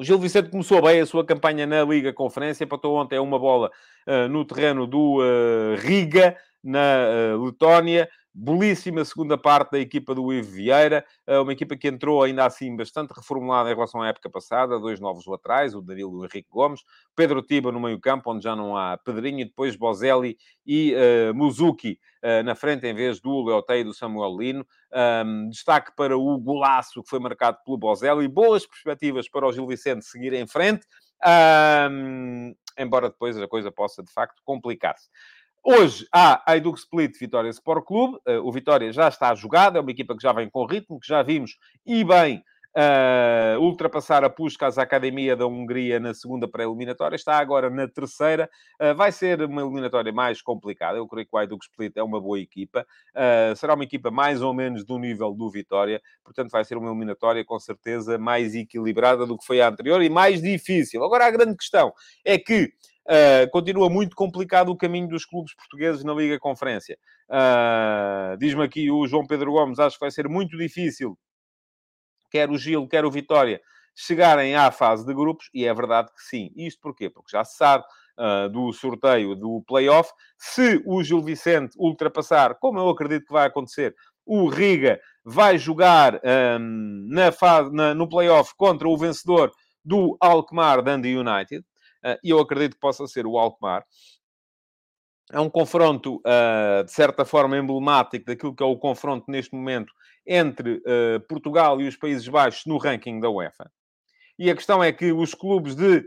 [0.00, 3.70] O Gil Vicente começou bem a sua campanha na Liga Conferência, empatou ontem uma bola
[4.06, 8.08] uh, no terreno do uh, Riga, na uh, Letónia.
[8.32, 12.76] Belíssima segunda parte da equipa do Ivo Vieira, eh, uma equipa que entrou ainda assim
[12.76, 16.48] bastante reformulada em relação à época passada, dois novos laterais, o Danilo e o Henrique
[16.48, 16.84] Gomes,
[17.16, 21.98] Pedro Tiba no meio-campo, onde já não há Pedrinho, e depois Bozelli e uh, Muzuki
[22.22, 24.66] uh, na frente, em vez do Leotei e do Samuel Lino.
[25.24, 29.66] Um, destaque para o golaço que foi marcado pelo Bozelli, boas perspectivas para o Gil
[29.66, 30.86] Vicente seguir em frente,
[31.90, 35.08] um, embora depois a coisa possa de facto complicar-se.
[35.62, 38.18] Hoje há a Edux Split Vitória Sport Clube.
[38.26, 41.06] Uh, o Vitória já está jogado, é uma equipa que já vem com ritmo, que
[41.06, 42.42] já vimos e bem
[42.74, 47.14] uh, ultrapassar a Puskas, Academia da Hungria, na segunda pré-eliminatória.
[47.14, 48.48] Está agora na terceira.
[48.80, 50.96] Uh, vai ser uma eliminatória mais complicada.
[50.96, 52.86] Eu creio que o Edux Split é uma boa equipa.
[53.54, 56.00] será uma equipa mais ou menos do nível do Vitória.
[56.24, 60.08] Portanto, vai ser uma eliminatória com certeza mais equilibrada do que foi a anterior e
[60.08, 61.04] mais difícil.
[61.04, 61.92] Agora, a grande questão
[62.24, 62.72] é que
[63.06, 66.98] Uh, continua muito complicado o caminho dos clubes portugueses na Liga Conferência.
[67.28, 71.18] Uh, Diz-me aqui o João Pedro Gomes, acho que vai ser muito difícil,
[72.30, 73.60] quer o Gil, quer o Vitória,
[73.94, 76.50] chegarem à fase de grupos, e é verdade que sim.
[76.54, 77.10] Isto porquê?
[77.10, 77.84] Porque já se sabe
[78.18, 83.46] uh, do sorteio do play-off, se o Gil Vicente ultrapassar, como eu acredito que vai
[83.46, 86.20] acontecer, o Riga vai jogar
[86.60, 89.50] um, na fase, na, no play-off contra o vencedor
[89.84, 91.64] do Alkmaar Dundee United.
[92.02, 93.84] Ah, e eu acredito que possa ser o Alkmaar.
[95.32, 99.92] É um confronto, ah, de certa forma, emblemático daquilo que é o confronto neste momento
[100.26, 103.70] entre ah, Portugal e os Países Baixos no ranking da UEFA.
[104.38, 106.04] E a questão é que os clubes de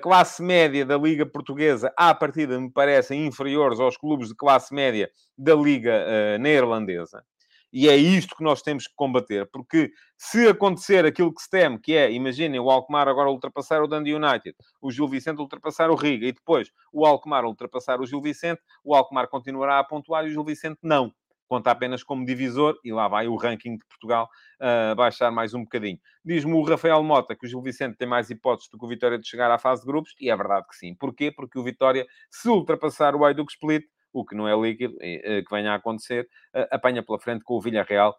[0.00, 5.10] classe média da Liga Portuguesa, à partida, me parecem inferiores aos clubes de classe média
[5.36, 7.22] da Liga Neerlandesa.
[7.72, 11.78] E é isto que nós temos que combater, porque se acontecer aquilo que se teme,
[11.78, 15.94] que é, imaginem, o Alkmaar agora ultrapassar o Dundee United, o Gil Vicente ultrapassar o
[15.94, 20.28] Riga, e depois o Alkmaar ultrapassar o Gil Vicente, o Alkmaar continuará a pontuar e
[20.28, 21.12] o Gil Vicente não.
[21.46, 24.28] Conta apenas como divisor, e lá vai o ranking de Portugal
[24.60, 25.98] uh, baixar mais um bocadinho.
[26.22, 29.18] Diz-me o Rafael Mota que o Gil Vicente tem mais hipóteses do que o Vitória
[29.18, 30.94] de chegar à fase de grupos, e é verdade que sim.
[30.94, 31.30] Porquê?
[31.30, 35.72] Porque o Vitória, se ultrapassar o Ayduk Split, o que não é líquido, que venha
[35.72, 36.28] a acontecer,
[36.70, 38.16] apanha pela frente com o Villarreal,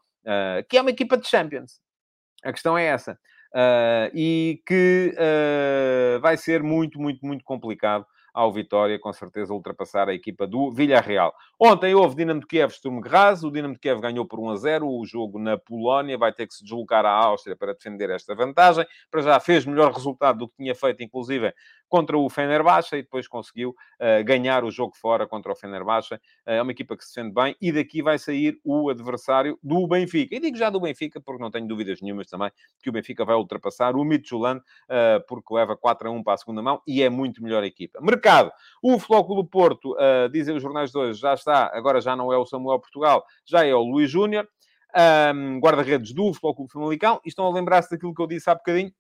[0.69, 1.79] que é uma equipa de Champions.
[2.43, 3.17] A questão é essa.
[4.13, 5.13] e que
[6.21, 11.33] vai ser muito, muito, muito complicado ao Vitória, com certeza, ultrapassar a equipa do Villarreal.
[11.59, 13.43] Ontem houve Dinamo de Kiev, Sturm Graz.
[13.43, 14.87] O Dinamo de Kiev ganhou por 1 a 0.
[14.87, 18.85] O jogo na Polónia vai ter que se deslocar à Áustria para defender esta vantagem.
[19.09, 21.51] Para já fez melhor resultado do que tinha feito, inclusive,
[21.89, 26.13] contra o Fenerbahçe e depois conseguiu uh, ganhar o jogo fora contra o Fenerbahçe.
[26.13, 29.85] Uh, é uma equipa que se defende bem e daqui vai sair o adversário do
[29.87, 30.35] Benfica.
[30.35, 33.35] E digo já do Benfica porque não tenho dúvidas nenhumas também que o Benfica vai
[33.35, 37.09] ultrapassar o Midtjylland uh, porque leva 4 a 1 para a segunda mão e é
[37.09, 37.99] muito melhor equipa.
[37.99, 38.51] Mercado.
[38.83, 39.95] O Flóculo Porto,
[40.31, 43.65] dizem os jornais de hoje, já está, agora já não é o Samuel Portugal, já
[43.65, 44.47] é o Luís Júnior.
[45.35, 48.55] um, guarda-redes do Futebol Clube Famalicão, e estão a lembrar-se daquilo que eu disse há
[48.55, 48.91] bocadinho,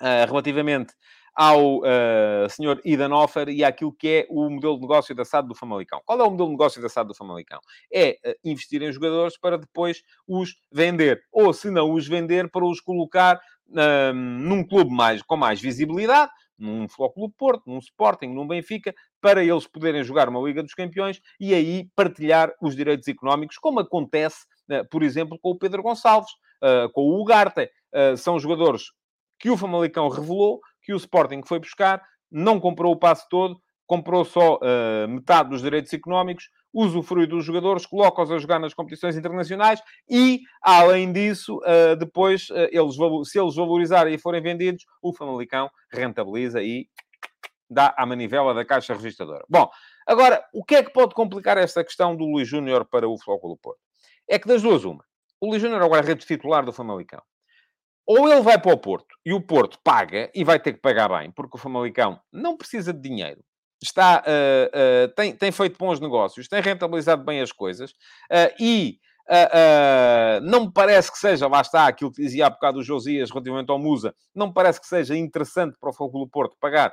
[0.00, 0.94] uh, relativamente
[1.34, 5.48] ao uh, senhor Idan Offer e àquilo que é o modelo de negócio da SAD
[5.48, 6.00] do Famalicão.
[6.04, 7.58] Qual é o modelo de negócio da SAD do Famalicão?
[7.92, 11.24] É uh, investir em jogadores para depois os vender.
[11.32, 16.30] Ou, se não os vender, para os colocar uh, num clube mais, com mais visibilidade,
[16.56, 21.20] num Clube Porto, num Sporting, num Benfica, para eles poderem jogar uma Liga dos Campeões
[21.40, 26.30] e aí partilhar os direitos económicos, como acontece, uh, por exemplo, com o Pedro Gonçalves,
[26.94, 27.68] com o Ugarte.
[28.16, 28.84] São jogadores
[29.38, 34.24] que o Famalicão revelou, que o Sporting foi buscar, não comprou o passe todo, comprou
[34.24, 39.80] só uh, metade dos direitos económicos, usufrui dos jogadores, coloca-os a jogar nas competições internacionais
[40.08, 42.96] e, além disso, uh, depois, uh, eles,
[43.30, 46.88] se eles valorizarem e forem vendidos, o Famalicão rentabiliza e
[47.70, 49.44] dá à manivela da caixa registradora.
[49.48, 49.70] Bom,
[50.06, 53.50] agora, o que é que pode complicar esta questão do Luís Júnior para o Futebol
[53.50, 53.80] do Porto?
[54.28, 55.04] É que das duas, uma.
[55.40, 57.22] O Luís Júnior é rede titular do Famalicão
[58.06, 61.08] ou ele vai para o Porto e o Porto paga e vai ter que pagar
[61.08, 63.42] bem, porque o Famalicão não precisa de dinheiro.
[63.82, 68.98] Está, uh, uh, tem, tem feito bons negócios, tem rentabilizado bem as coisas uh, e
[70.42, 73.70] não me parece que seja, lá está aquilo que dizia há bocado o Josias relativamente
[73.70, 76.92] ao Musa, não me parece que seja interessante para o Fogo do Porto pagar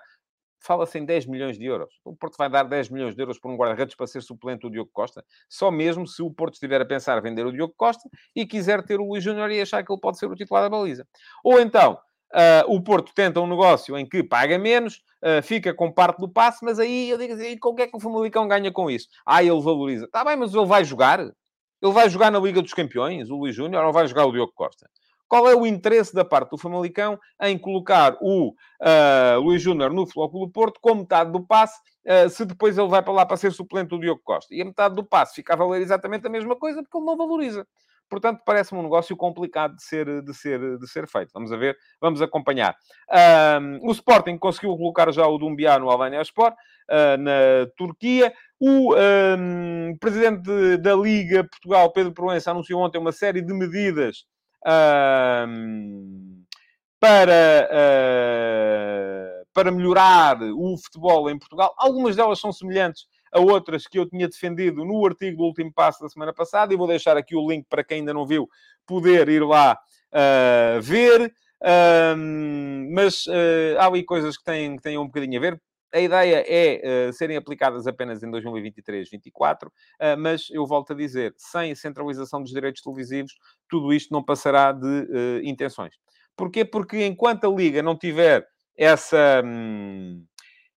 [0.62, 1.94] fala-se em 10 milhões de euros.
[2.06, 4.70] O Porto vai dar 10 milhões de euros por um guarda-redes para ser suplente do
[4.70, 8.46] Diogo Costa, só mesmo se o Porto estiver a pensar vender o Diogo Costa e
[8.46, 11.06] quiser ter o Luís Júnior e achar que ele pode ser o titular da baliza.
[11.44, 11.98] Ou então,
[12.34, 16.30] uh, o Porto tenta um negócio em que paga menos, uh, fica com parte do
[16.30, 19.08] passe, mas aí eu digo assim, que é que o Famalicão ganha com isso?
[19.26, 20.06] Ah, ele valoriza.
[20.06, 21.20] Está bem, mas ele vai jogar?
[21.20, 24.54] Ele vai jogar na Liga dos Campeões, o Luís Júnior, ou vai jogar o Diogo
[24.54, 24.88] Costa?
[25.32, 30.04] Qual é o interesse da parte do Famalicão em colocar o uh, Luís Júnior no
[30.04, 33.54] do Porto com metade do passe, uh, se depois ele vai para lá para ser
[33.54, 34.54] suplente do Diogo Costa?
[34.54, 37.16] E a metade do passe fica a valer exatamente a mesma coisa porque ele não
[37.16, 37.66] valoriza.
[38.10, 41.32] Portanto, parece-me um negócio complicado de ser, de ser, de ser feito.
[41.34, 42.76] Vamos a ver, vamos acompanhar.
[43.10, 46.56] Um, o Sporting conseguiu colocar já o Dumbiá no Alanya Sport,
[46.90, 48.34] uh, na Turquia.
[48.60, 54.30] O um, presidente da Liga Portugal, Pedro Proença, anunciou ontem uma série de medidas
[57.00, 61.74] para, uh, para melhorar o futebol em Portugal.
[61.78, 66.02] Algumas delas são semelhantes a outras que eu tinha defendido no artigo do último passo
[66.02, 68.48] da semana passada, e vou deixar aqui o link para quem ainda não viu
[68.86, 69.78] poder ir lá
[70.12, 71.34] uh, ver.
[72.90, 75.62] mas uh, há ali coisas que têm, que têm um bocadinho a ver
[75.94, 80.96] a ideia é uh, serem aplicadas apenas em 2023, 2024, uh, mas eu volto a
[80.96, 83.34] dizer, sem centralização dos direitos televisivos,
[83.70, 85.96] tudo isto não passará de uh, intenções.
[86.36, 86.64] Porquê?
[86.66, 89.42] Porque enquanto a Liga não tiver essa...
[89.46, 90.26] Hum,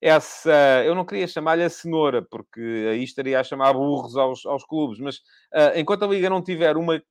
[0.06, 2.60] essa, eu não queria chamar-lhe a cenoura, porque
[2.92, 5.16] aí estaria a chamar burros aos, aos clubes, mas
[5.54, 7.02] uh, enquanto a Liga não tiver uma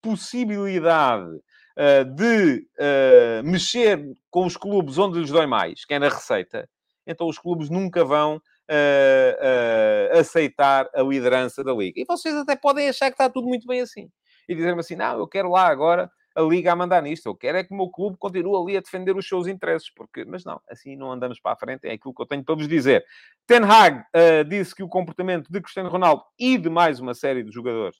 [0.00, 6.08] possibilidade uh, de uh, mexer com os clubes onde lhes dói mais, que é na
[6.08, 6.66] receita,
[7.08, 11.98] então os clubes nunca vão uh, uh, aceitar a liderança da Liga.
[11.98, 14.10] E vocês até podem achar que está tudo muito bem assim.
[14.46, 17.26] E dizer-me assim, não, eu quero lá agora a Liga a mandar nisto.
[17.26, 19.90] Eu quero é que o meu clube continue ali a defender os seus interesses.
[19.90, 20.24] Porque...
[20.26, 21.86] Mas não, assim não andamos para a frente.
[21.86, 23.04] É aquilo que eu tenho para vos dizer.
[23.46, 27.42] Ten Hag uh, disse que o comportamento de Cristiano Ronaldo e de mais uma série
[27.42, 27.96] de jogadores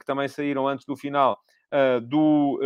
[0.00, 1.38] que também saíram antes do final
[1.72, 2.60] uh, do,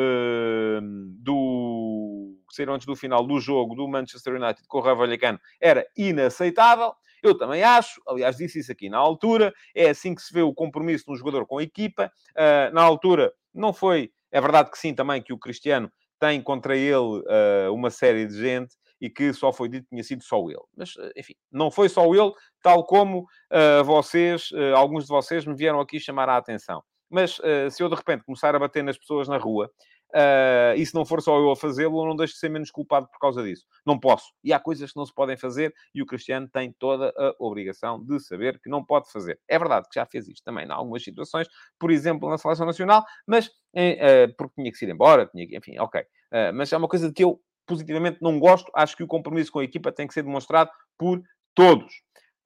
[1.19, 5.41] do que saíram antes do final do jogo do Manchester United com o Raio Vallecano
[5.61, 6.93] era inaceitável.
[7.23, 10.53] Eu também acho, aliás, disse isso aqui na altura, é assim que se vê o
[10.53, 12.13] compromisso de um jogador com a equipa.
[12.33, 16.77] Uh, na altura, não foi, é verdade que sim, também que o Cristiano tem contra
[16.77, 20.39] ele uh, uma série de gente e que só foi dito que tinha sido só
[20.49, 20.59] ele.
[20.77, 25.81] Mas, enfim, não foi só ele, tal como uh, vocês, alguns de vocês me vieram
[25.81, 26.83] aqui chamar a atenção.
[27.13, 27.39] Mas
[27.71, 29.71] se eu de repente começar a bater nas pessoas na rua
[30.15, 32.71] Uh, e se não for só eu a fazê-lo, eu não deixo de ser menos
[32.71, 33.65] culpado por causa disso.
[33.85, 34.27] Não posso.
[34.45, 38.03] E há coisas que não se podem fazer e o Cristiano tem toda a obrigação
[38.05, 39.41] de saber que não pode fazer.
[39.49, 41.49] É verdade que já fez isto também em algumas situações,
[41.79, 45.79] por exemplo, na Seleção Nacional, mas uh, porque tinha que ir embora, tinha que, enfim,
[45.79, 46.03] ok.
[46.03, 48.71] Uh, mas é uma coisa que eu positivamente não gosto.
[48.75, 51.23] Acho que o compromisso com a equipa tem que ser demonstrado por
[51.55, 51.91] todos.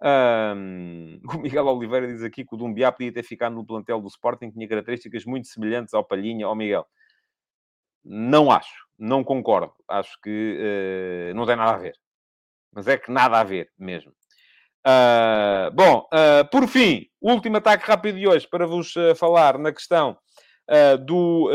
[0.03, 4.09] Um, o Miguel Oliveira diz aqui que o Dumbiá podia ter ficado no plantel do
[4.09, 6.49] Sporting, tinha características muito semelhantes ao Palhinha.
[6.49, 6.87] Oh, Miguel,
[8.05, 9.73] não acho, não concordo.
[9.89, 10.59] Acho que
[11.31, 11.95] uh, não tem nada a ver.
[12.73, 14.13] Mas é que nada a ver mesmo.
[14.87, 20.17] Uh, bom, uh, por fim, último ataque rápido de hoje para vos falar na questão
[21.07, 21.49] do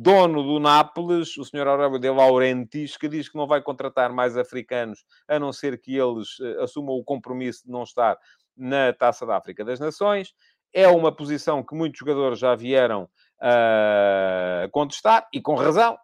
[0.00, 1.66] dono do Nápoles, o Sr.
[1.66, 5.96] Aurélio de Laurentiis, que diz que não vai contratar mais africanos, a não ser que
[5.96, 8.16] eles assumam o compromisso de não estar
[8.56, 10.32] na Taça da África das Nações.
[10.72, 13.08] é uma posição que muitos jogadores já vieram
[13.40, 15.98] a contestar, e com razão.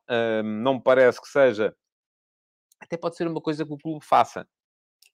[0.45, 1.73] não me parece que seja...
[2.81, 4.45] Até pode ser uma coisa que o clube faça,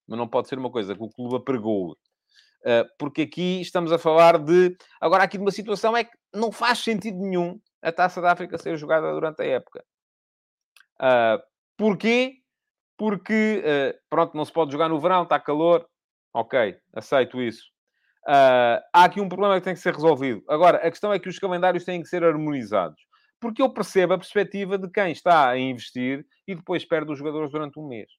[0.09, 1.99] mas não pode ser uma coisa que o clube apregou.
[2.99, 4.75] porque aqui estamos a falar de...
[4.99, 8.59] Agora, aqui de uma situação é que não faz sentido nenhum a Taça da África
[8.59, 9.85] ser jogada durante a época.
[11.77, 12.37] porquê?
[12.99, 13.63] Porque,
[14.11, 15.89] pronto, não se pode jogar no verão, está calor.
[16.35, 17.71] Ok, aceito isso.
[18.29, 20.45] Uh, há aqui um problema que tem que ser resolvido.
[20.49, 23.01] Agora, a questão é que os calendários têm que ser harmonizados.
[23.41, 27.51] Porque eu percebo a perspectiva de quem está a investir e depois perde os jogadores
[27.51, 28.11] durante um mês.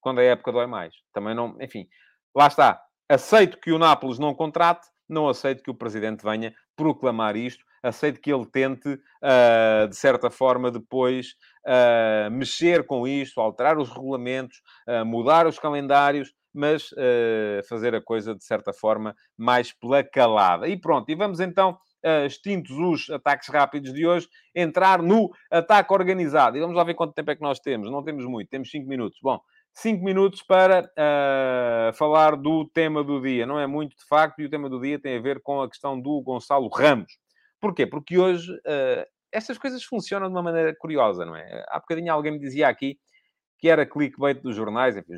[0.00, 0.94] Quando a época dói mais.
[1.12, 1.56] Também não...
[1.60, 1.86] Enfim,
[2.34, 2.82] lá está.
[3.08, 7.62] Aceito que o Nápoles não contrate, não aceito que o Presidente venha proclamar isto.
[7.86, 11.34] Aceito que ele tente, uh, de certa forma, depois
[11.66, 14.62] uh, mexer com isto, alterar os regulamentos,
[15.04, 20.68] mudar os calendários, mas uh, fazer a coisa, de certa forma, mais pela calada.
[20.68, 25.92] E pronto, e vamos então, uh, extintos os ataques rápidos de hoje, entrar no ataque
[25.92, 26.56] organizado.
[26.56, 27.90] E vamos lá ver quanto tempo é que nós temos.
[27.90, 29.18] Não temos muito, temos 5 minutos.
[29.20, 29.40] Bom,
[29.72, 33.44] 5 minutos para uh, falar do tema do dia.
[33.44, 35.68] Não é muito, de facto, e o tema do dia tem a ver com a
[35.68, 37.23] questão do Gonçalo Ramos.
[37.64, 37.86] Porquê?
[37.86, 41.64] Porque hoje uh, estas coisas funcionam de uma maneira curiosa, não é?
[41.68, 42.98] Há bocadinho alguém me dizia aqui
[43.58, 45.14] que era clickbait dos jornais, enfim,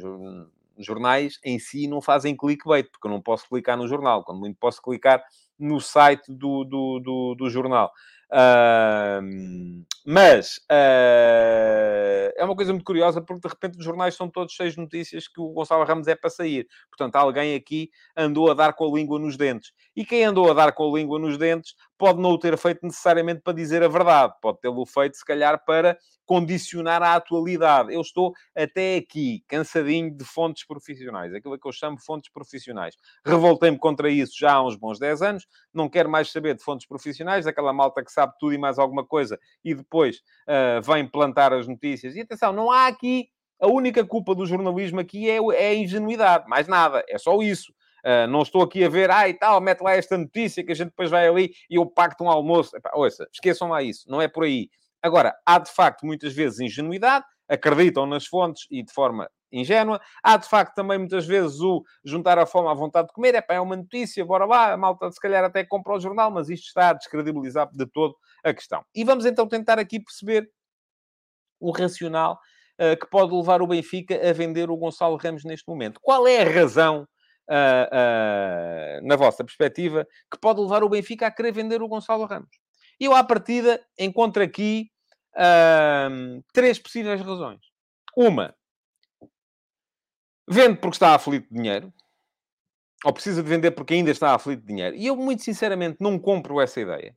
[0.79, 4.57] jornais em si não fazem clickbait, porque eu não posso clicar no jornal, quando muito
[4.61, 5.25] posso clicar
[5.59, 7.91] no site do, do, do, do jornal.
[8.31, 14.55] Uh, mas uh, é uma coisa muito curiosa porque de repente os jornais são todos
[14.55, 16.69] cheios de notícias que o Gonçalo Ramos é para sair.
[16.89, 19.73] Portanto, alguém aqui andou a dar com a língua nos dentes.
[19.97, 22.85] E quem andou a dar com a língua nos dentes pode não o ter feito
[22.85, 27.95] necessariamente para dizer a verdade, pode tê-lo feito, se calhar, para condicionar a atualidade.
[27.95, 32.97] Eu estou até aqui cansadinho de fontes profissionais, aquilo que eu chamo fontes profissionais.
[33.25, 36.87] Revoltei-me contra isso já há uns bons 10 anos, não quero mais saber de fontes
[36.87, 41.53] profissionais, daquela malta que sabe tudo e mais alguma coisa e depois uh, vem plantar
[41.53, 42.15] as notícias.
[42.15, 43.29] E atenção, não há aqui.
[43.61, 47.73] A única culpa do jornalismo aqui é, é a ingenuidade, mais nada, é só isso.
[48.05, 50.75] Uh, não estou aqui a ver, ah, e tal, mete lá esta notícia que a
[50.75, 52.77] gente depois vai ali e eu pacto um almoço.
[52.77, 54.69] Epá, ouça, esqueçam lá isso, não é por aí.
[55.03, 60.01] Agora, há de facto muitas vezes ingenuidade, acreditam nas fontes e de forma ingênua.
[60.23, 63.35] Há de facto também muitas vezes o juntar a fome à vontade de comer.
[63.35, 66.31] É pá, é uma notícia, bora lá, a malta se calhar até compra o jornal,
[66.31, 68.85] mas isto está a descredibilizar de todo a questão.
[68.95, 70.49] E vamos então tentar aqui perceber
[71.61, 72.39] o racional
[72.81, 76.01] uh, que pode levar o Benfica a vender o Gonçalo Ramos neste momento.
[76.03, 77.07] Qual é a razão,
[77.51, 82.27] uh, uh, na vossa perspectiva, que pode levar o Benfica a querer vender o Gonçalo
[82.27, 82.51] Ramos?
[82.99, 84.91] Eu, à partida, encontro aqui
[85.37, 87.61] uh, três possíveis razões.
[88.17, 88.55] Uma,
[90.49, 91.93] vende porque está aflito de dinheiro,
[93.05, 94.97] ou precisa de vender porque ainda está aflito de dinheiro.
[94.97, 97.17] E eu, muito sinceramente, não compro essa ideia.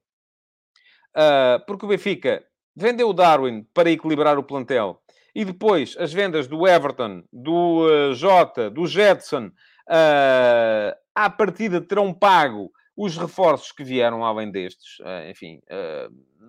[1.15, 5.01] Uh, porque o Benfica vendeu o Darwin para equilibrar o plantel
[5.33, 12.13] e depois as vendas do Everton, do uh, Jota, do Jetson, uh, à partida terão
[12.13, 15.61] pago os reforços que vieram além destes, uh, enfim,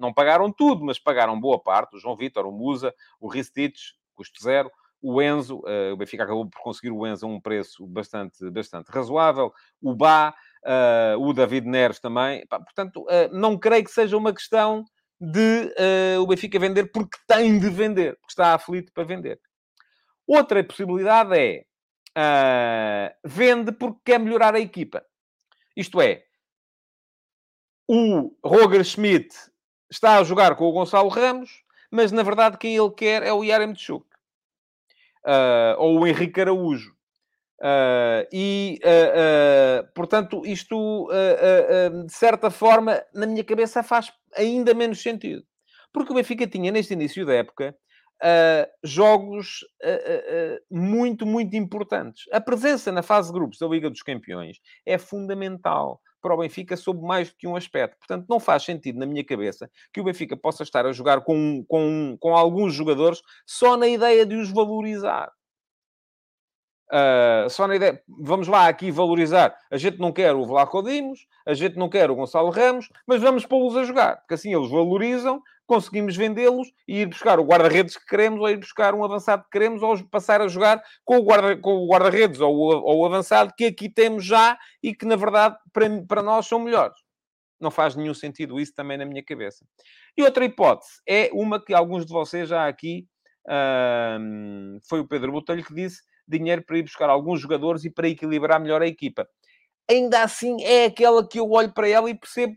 [0.01, 1.97] não pagaram tudo, mas pagaram boa parte.
[1.97, 4.71] O João Vitor, o Musa, o Ristich, custo zero.
[5.03, 8.91] O Enzo, uh, o Benfica acabou por conseguir o Enzo a um preço bastante, bastante
[8.91, 9.53] razoável.
[9.81, 12.47] O Bá, uh, o David Neres também.
[12.49, 14.85] portanto, uh, não creio que seja uma questão
[15.23, 15.75] de
[16.19, 19.39] o Benfica vender porque tem de vender, porque está aflito para vender.
[20.27, 21.37] Outra possibilidade
[22.15, 25.05] é vende porque quer melhorar a equipa.
[25.77, 26.25] Isto é,
[27.87, 29.35] o Roger Schmidt
[29.91, 33.43] está a jogar com o Gonçalo Ramos, mas na verdade quem ele quer é o
[33.43, 34.07] Yarem Tchuk.
[35.25, 36.95] Uh, ou o Henrique Araújo.
[37.59, 41.09] Uh, e, uh, portanto, isto,
[42.07, 45.45] de certa forma, na minha cabeça faz ainda menos sentido.
[45.93, 47.77] Porque o Benfica tinha, neste início da época,
[48.85, 49.61] jogos
[50.71, 52.25] muito, muito importantes.
[52.33, 56.77] A presença na fase de grupos da Liga dos Campeões é fundamental para o Benfica
[56.77, 57.97] sob mais do que um aspecto.
[57.99, 61.65] Portanto, não faz sentido na minha cabeça que o Benfica possa estar a jogar com,
[61.67, 65.33] com, com alguns jogadores só na ideia de os valorizar.
[66.91, 69.57] Uh, só na ideia, vamos lá aqui valorizar.
[69.71, 73.23] A gente não quer o Vlaco Dimos, a gente não quer o Gonçalo Ramos, mas
[73.23, 77.97] vamos pô-los a jogar, porque assim eles valorizam, conseguimos vendê-los e ir buscar o guarda-redes
[77.97, 81.25] que queremos, ou ir buscar um avançado que queremos, ou passar a jogar com o
[81.25, 85.87] guarda-redes guarda ou, ou o avançado que aqui temos já e que, na verdade, para,
[86.09, 86.99] para nós são melhores.
[87.61, 89.65] Não faz nenhum sentido isso também na minha cabeça.
[90.17, 93.07] E outra hipótese é uma que alguns de vocês já aqui,
[93.47, 98.09] uh, foi o Pedro Botelho que disse, dinheiro para ir buscar alguns jogadores e para
[98.09, 99.29] equilibrar melhor a equipa.
[99.91, 102.57] ainda assim é aquela que eu olho para ela e percebo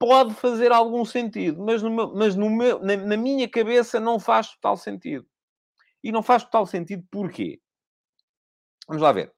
[0.00, 4.18] pode fazer algum sentido, mas, no meu, mas no meu, na, na, minha cabeça não
[4.18, 5.26] faz total sentido.
[6.02, 7.60] E não faz total sentido porquê?
[8.88, 9.30] Vamos lá ver.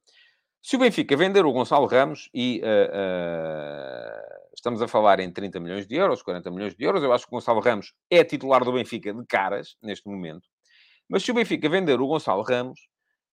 [0.63, 5.59] Se o Benfica vender o Gonçalo Ramos, e uh, uh, estamos a falar em 30
[5.59, 8.65] milhões de euros, 40 milhões de euros, eu acho que o Gonçalo Ramos é titular
[8.65, 10.49] do Benfica de caras, neste momento.
[11.09, 12.89] Mas se o Benfica vender o Gonçalo Ramos,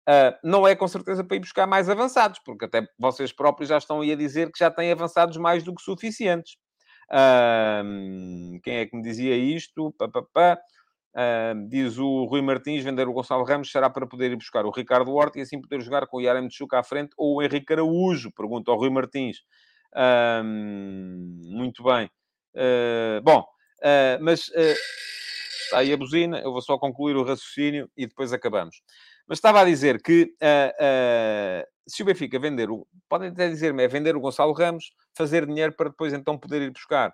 [0.07, 3.77] uh, não é com certeza para ir buscar mais avançados, porque até vocês próprios já
[3.77, 6.57] estão aí a dizer que já têm avançados mais do que suficientes.
[8.63, 9.93] quem é que me dizia isto?
[9.97, 10.59] Pá, pá, pá.
[11.15, 14.69] Uh, diz o Rui Martins, vender o Gonçalo Ramos será para poder ir buscar o
[14.69, 17.71] Ricardo Horta e assim poder jogar com o Yarem Tchuca à frente ou o Henrique
[17.71, 19.37] Araújo, pergunta ao Rui Martins.
[19.93, 22.09] Uh, muito bem.
[22.53, 23.45] Uh, bom,
[23.81, 24.51] ah, mas
[25.65, 28.81] está aí a buzina, eu vou só concluir o raciocínio e depois acabamos.
[29.27, 30.33] Mas estava a dizer que
[31.87, 32.87] se o Benfica vender o...
[33.09, 36.71] Podem até dizer-me, é vender o Gonçalo Ramos, fazer dinheiro para depois então poder ir
[36.71, 37.13] buscar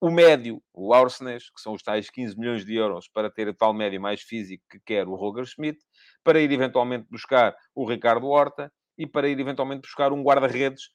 [0.00, 3.54] o médio, o Arsenes, que são os tais 15 milhões de euros para ter o
[3.54, 5.78] tal médio mais físico que quer o Roger Schmidt,
[6.22, 10.88] para ir eventualmente buscar o Ricardo Horta e para ir eventualmente buscar um guarda-redes uh,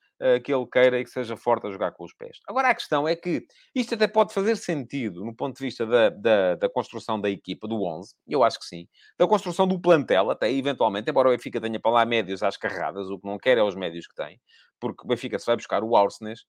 [0.43, 2.39] que ele queira e que seja forte a jogar com os pés.
[2.47, 6.09] Agora, a questão é que isto até pode fazer sentido no ponto de vista da,
[6.09, 10.29] da, da construção da equipa, do 11, eu acho que sim, da construção do plantel,
[10.29, 13.57] até eventualmente, embora o Benfica tenha para lá médios às carradas, o que não quer
[13.57, 14.39] é os médios que tem,
[14.79, 16.45] porque o Benfica se vai buscar o Arsenes,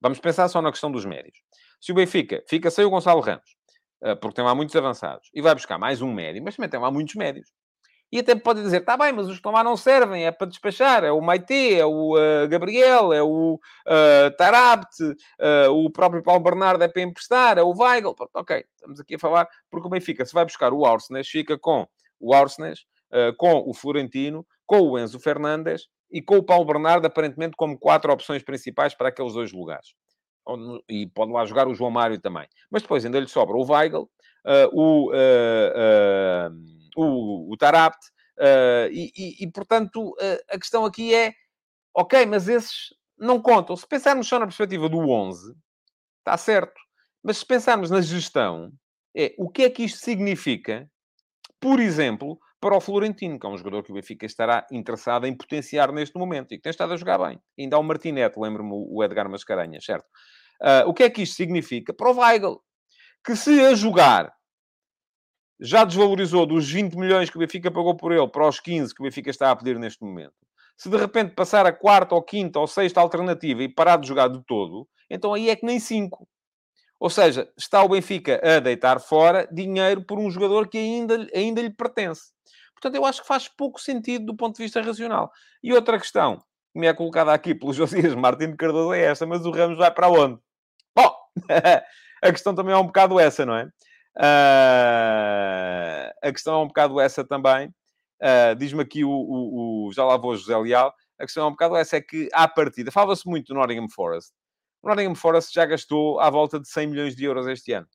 [0.00, 1.38] vamos pensar só na questão dos médios.
[1.80, 3.56] Se o Benfica fica sem o Gonçalo Ramos,
[4.02, 6.80] eh, porque tem lá muitos avançados, e vai buscar mais um médio, mas também tem
[6.80, 7.48] lá muitos médios.
[8.12, 10.46] E até pode dizer, está bem, mas os que estão lá não servem, é para
[10.46, 11.02] despachar.
[11.02, 16.42] É o Maite, é o uh, Gabriel, é o uh, Tarabt, uh, o próprio Paulo
[16.42, 18.14] Bernardo é para emprestar, é o Weigl.
[18.34, 21.88] Ok, estamos aqui a falar, porque o Benfica, se vai buscar o Arsenes, fica com
[22.20, 22.84] o Arsenes,
[23.38, 28.12] com o Florentino, com o Enzo Fernandes e com o Paulo Bernardo, aparentemente como quatro
[28.12, 29.94] opções principais para aqueles dois lugares
[30.88, 32.48] e pode lá jogar o João Mário também.
[32.70, 34.08] Mas depois ainda lhe sobra o Weigl,
[34.72, 35.12] o,
[36.96, 37.98] o, o Tarapt,
[38.90, 40.14] e, e, e, portanto,
[40.50, 41.32] a questão aqui é,
[41.94, 43.76] ok, mas esses não contam.
[43.76, 45.54] Se pensarmos só na perspectiva do 11,
[46.18, 46.80] está certo.
[47.22, 48.72] Mas se pensarmos na gestão,
[49.16, 50.90] é o que é que isto significa,
[51.60, 55.36] por exemplo, para o Florentino, que é um jogador que o Benfica estará interessado em
[55.36, 57.40] potenciar neste momento e que tem estado a jogar bem.
[57.58, 60.06] Ainda há o Martinete, lembro-me o Edgar Mascarenhas, certo?
[60.60, 61.92] Uh, o que é que isto significa?
[61.92, 62.60] Para o Weigl,
[63.24, 64.32] que se a jogar
[65.60, 69.00] já desvalorizou dos 20 milhões que o Benfica pagou por ele para os 15 que
[69.00, 70.34] o Benfica está a pedir neste momento.
[70.76, 74.28] Se de repente passar a quarta ou quinta ou sexta alternativa e parar de jogar
[74.28, 76.26] de todo, então aí é que nem 5.
[76.98, 81.60] Ou seja, está o Benfica a deitar fora dinheiro por um jogador que ainda, ainda
[81.60, 82.32] lhe pertence.
[82.74, 85.30] Portanto, eu acho que faz pouco sentido do ponto de vista racional.
[85.62, 86.38] E outra questão
[86.72, 89.90] que me é colocada aqui pelo Josias Martins Cardoso é esta, mas o Ramos vai
[89.90, 90.38] para onde?
[90.94, 91.12] Bom,
[92.22, 93.68] a questão também é um bocado essa, não é?
[94.16, 97.68] Uh, a questão é um bocado essa também.
[98.20, 100.94] Uh, Diz-me aqui o, o, o, Já lá vou, José Leal.
[101.18, 104.32] A questão é um bocado essa, é que à partida, fala-se muito do Nottingham Forest.
[104.82, 107.86] O Nottingham Forest já gastou à volta de 100 milhões de euros este ano.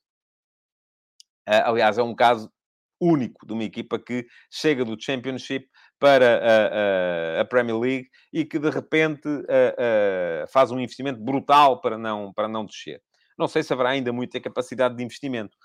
[1.47, 2.51] Uh, aliás, é um caso
[2.99, 8.43] único de uma equipa que chega do Championship para a, a, a Premier League e
[8.43, 13.01] que de repente a, faz um investimento brutal para não, para não descer.
[13.37, 15.55] Não sei se haverá ainda muita capacidade de investimento.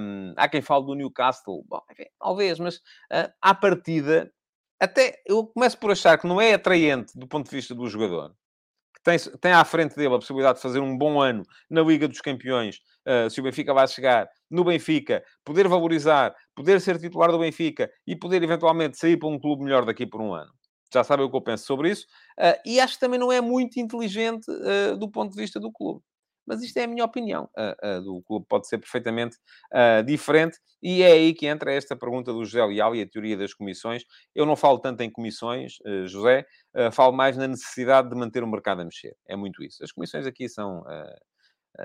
[0.00, 1.64] Um, há quem fale do Newcastle.
[1.68, 4.32] Bom, enfim, talvez, mas uh, à partida,
[4.80, 8.34] até eu começo por achar que não é atraente do ponto de vista do jogador
[9.04, 12.20] tem, tem à frente dele a possibilidade de fazer um bom ano na Liga dos
[12.20, 17.38] Campeões, uh, se o Benfica vai chegar no Benfica, poder valorizar, poder ser titular do
[17.38, 20.50] Benfica e poder eventualmente sair para um clube melhor daqui por um ano.
[20.92, 22.06] Já sabem o que eu penso sobre isso.
[22.38, 25.70] Uh, e acho que também não é muito inteligente uh, do ponto de vista do
[25.70, 26.00] clube.
[26.46, 27.48] Mas isto é a minha opinião.
[27.56, 29.36] Uh, do clube pode ser perfeitamente
[30.06, 30.58] diferente.
[30.82, 34.04] E é aí que entra esta pergunta do José Leal e a teoria das comissões.
[34.34, 36.44] Eu não falo tanto em comissões, José,
[36.92, 39.16] falo mais na necessidade de manter o mercado a mexer.
[39.26, 39.82] É muito isso.
[39.82, 40.84] As comissões aqui são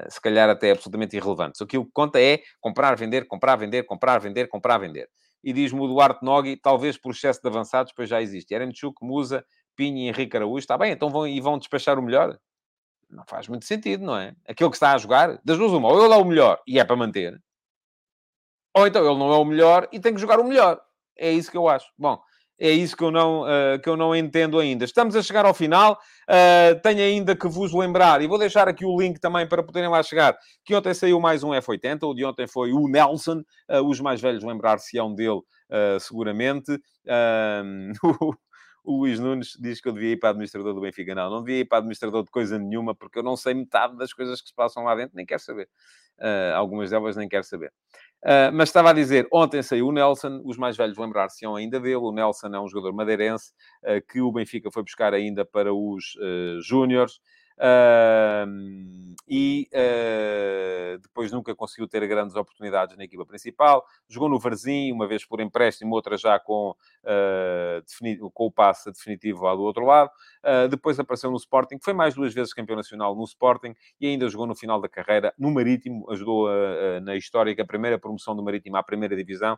[0.09, 1.61] se calhar até absolutamente irrelevantes.
[1.61, 5.09] Aquilo que conta é comprar, vender, comprar, vender, comprar, vender, comprar, vender.
[5.41, 8.53] E diz-me o Duarte Nogui, talvez por excesso de avançados, pois já existe.
[8.53, 9.45] Erenchuk, Musa,
[9.75, 10.59] Pinho e Henrique Araújo.
[10.59, 12.37] Está bem, então vão, e vão despachar o melhor?
[13.09, 14.35] Não faz muito sentido, não é?
[14.47, 16.83] Aquele que está a jogar, das duas uma, ou ele é o melhor e é
[16.83, 17.41] para manter,
[18.75, 20.79] ou então ele não é o melhor e tem que jogar o melhor.
[21.17, 21.87] É isso que eu acho.
[21.97, 22.19] Bom,
[22.59, 24.83] é isso que eu não, uh, que eu não entendo ainda.
[24.83, 25.97] Estamos a chegar ao final.
[26.29, 29.89] Uh, tenho ainda que vos lembrar, e vou deixar aqui o link também para poderem
[29.89, 32.03] lá chegar, que ontem saiu mais um F80.
[32.03, 33.41] O de ontem foi o Nelson.
[33.69, 35.41] Uh, os mais velhos lembrar-se-ão dele,
[35.99, 36.79] seguramente.
[38.83, 41.13] O Luís Nunes diz que eu devia ir para administrador do Benfica.
[41.13, 44.13] Não, não devia ir para administrador de coisa nenhuma, porque eu não sei metade das
[44.13, 45.69] coisas que se passam lá dentro, nem quero saber.
[46.19, 47.71] Uh, algumas delas nem quero saber.
[48.23, 51.95] Uh, mas estava a dizer, ontem saiu o Nelson, os mais velhos lembrar-se-ão ainda dele.
[51.95, 53.53] O Nelson é um jogador madeirense
[53.83, 57.19] uh, que o Benfica foi buscar ainda para os uh, Júniores.
[57.59, 63.85] Uh, e uh, depois nunca conseguiu ter grandes oportunidades na equipa principal.
[64.07, 66.71] Jogou no Varzim, uma vez por empréstimo, outra já com,
[67.03, 70.09] uh, com o passe definitivo lá do outro lado.
[70.41, 74.27] Ah, depois apareceu no Sporting, foi mais duas vezes campeão nacional no Sporting e ainda
[74.29, 76.47] jogou no final da carreira no Marítimo, ajudou
[77.01, 79.57] na histórica primeira promoção do Marítimo à primeira divisão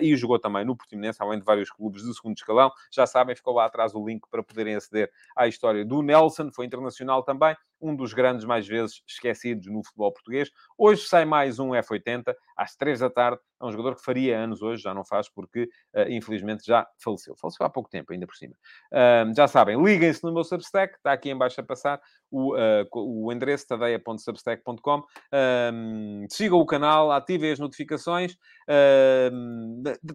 [0.00, 2.70] e jogou também no Portimonense, além de vários clubes de segundo escalão.
[2.90, 6.66] Já sabem, ficou lá atrás o link para poderem aceder à história do Nelson, foi
[6.66, 10.50] internacional também também, um dos grandes mais vezes esquecidos no futebol português.
[10.76, 13.40] Hoje sai mais um F80, às três da tarde.
[13.58, 15.62] É um jogador que faria anos hoje, já não faz, porque
[15.94, 17.34] uh, infelizmente já faleceu.
[17.40, 18.54] Faleceu há pouco tempo, ainda por cima.
[18.92, 23.32] Uh, já sabem, liguem-se no meu Substack, está aqui embaixo a passar o, uh, o
[23.32, 25.02] endereço tadeia.substack.com.
[26.28, 28.36] sigam o canal, ativem as notificações,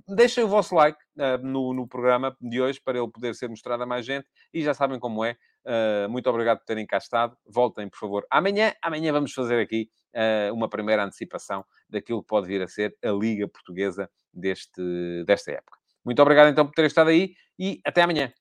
[0.07, 0.97] deixem o vosso like
[1.41, 4.73] no, no programa de hoje para ele poder ser mostrado a mais gente e já
[4.73, 5.35] sabem como é.
[5.65, 7.35] Uh, muito obrigado por terem cá estado.
[7.45, 8.73] Voltem, por favor, amanhã.
[8.81, 13.09] Amanhã vamos fazer aqui uh, uma primeira antecipação daquilo que pode vir a ser a
[13.09, 14.81] Liga Portuguesa deste,
[15.25, 15.77] desta época.
[16.03, 18.31] Muito obrigado então por terem estado aí e até amanhã.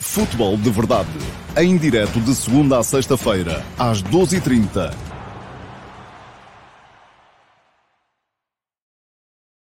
[0.00, 1.08] Futebol de Verdade,
[1.56, 5.07] em direto de segunda a sexta-feira, às 12h30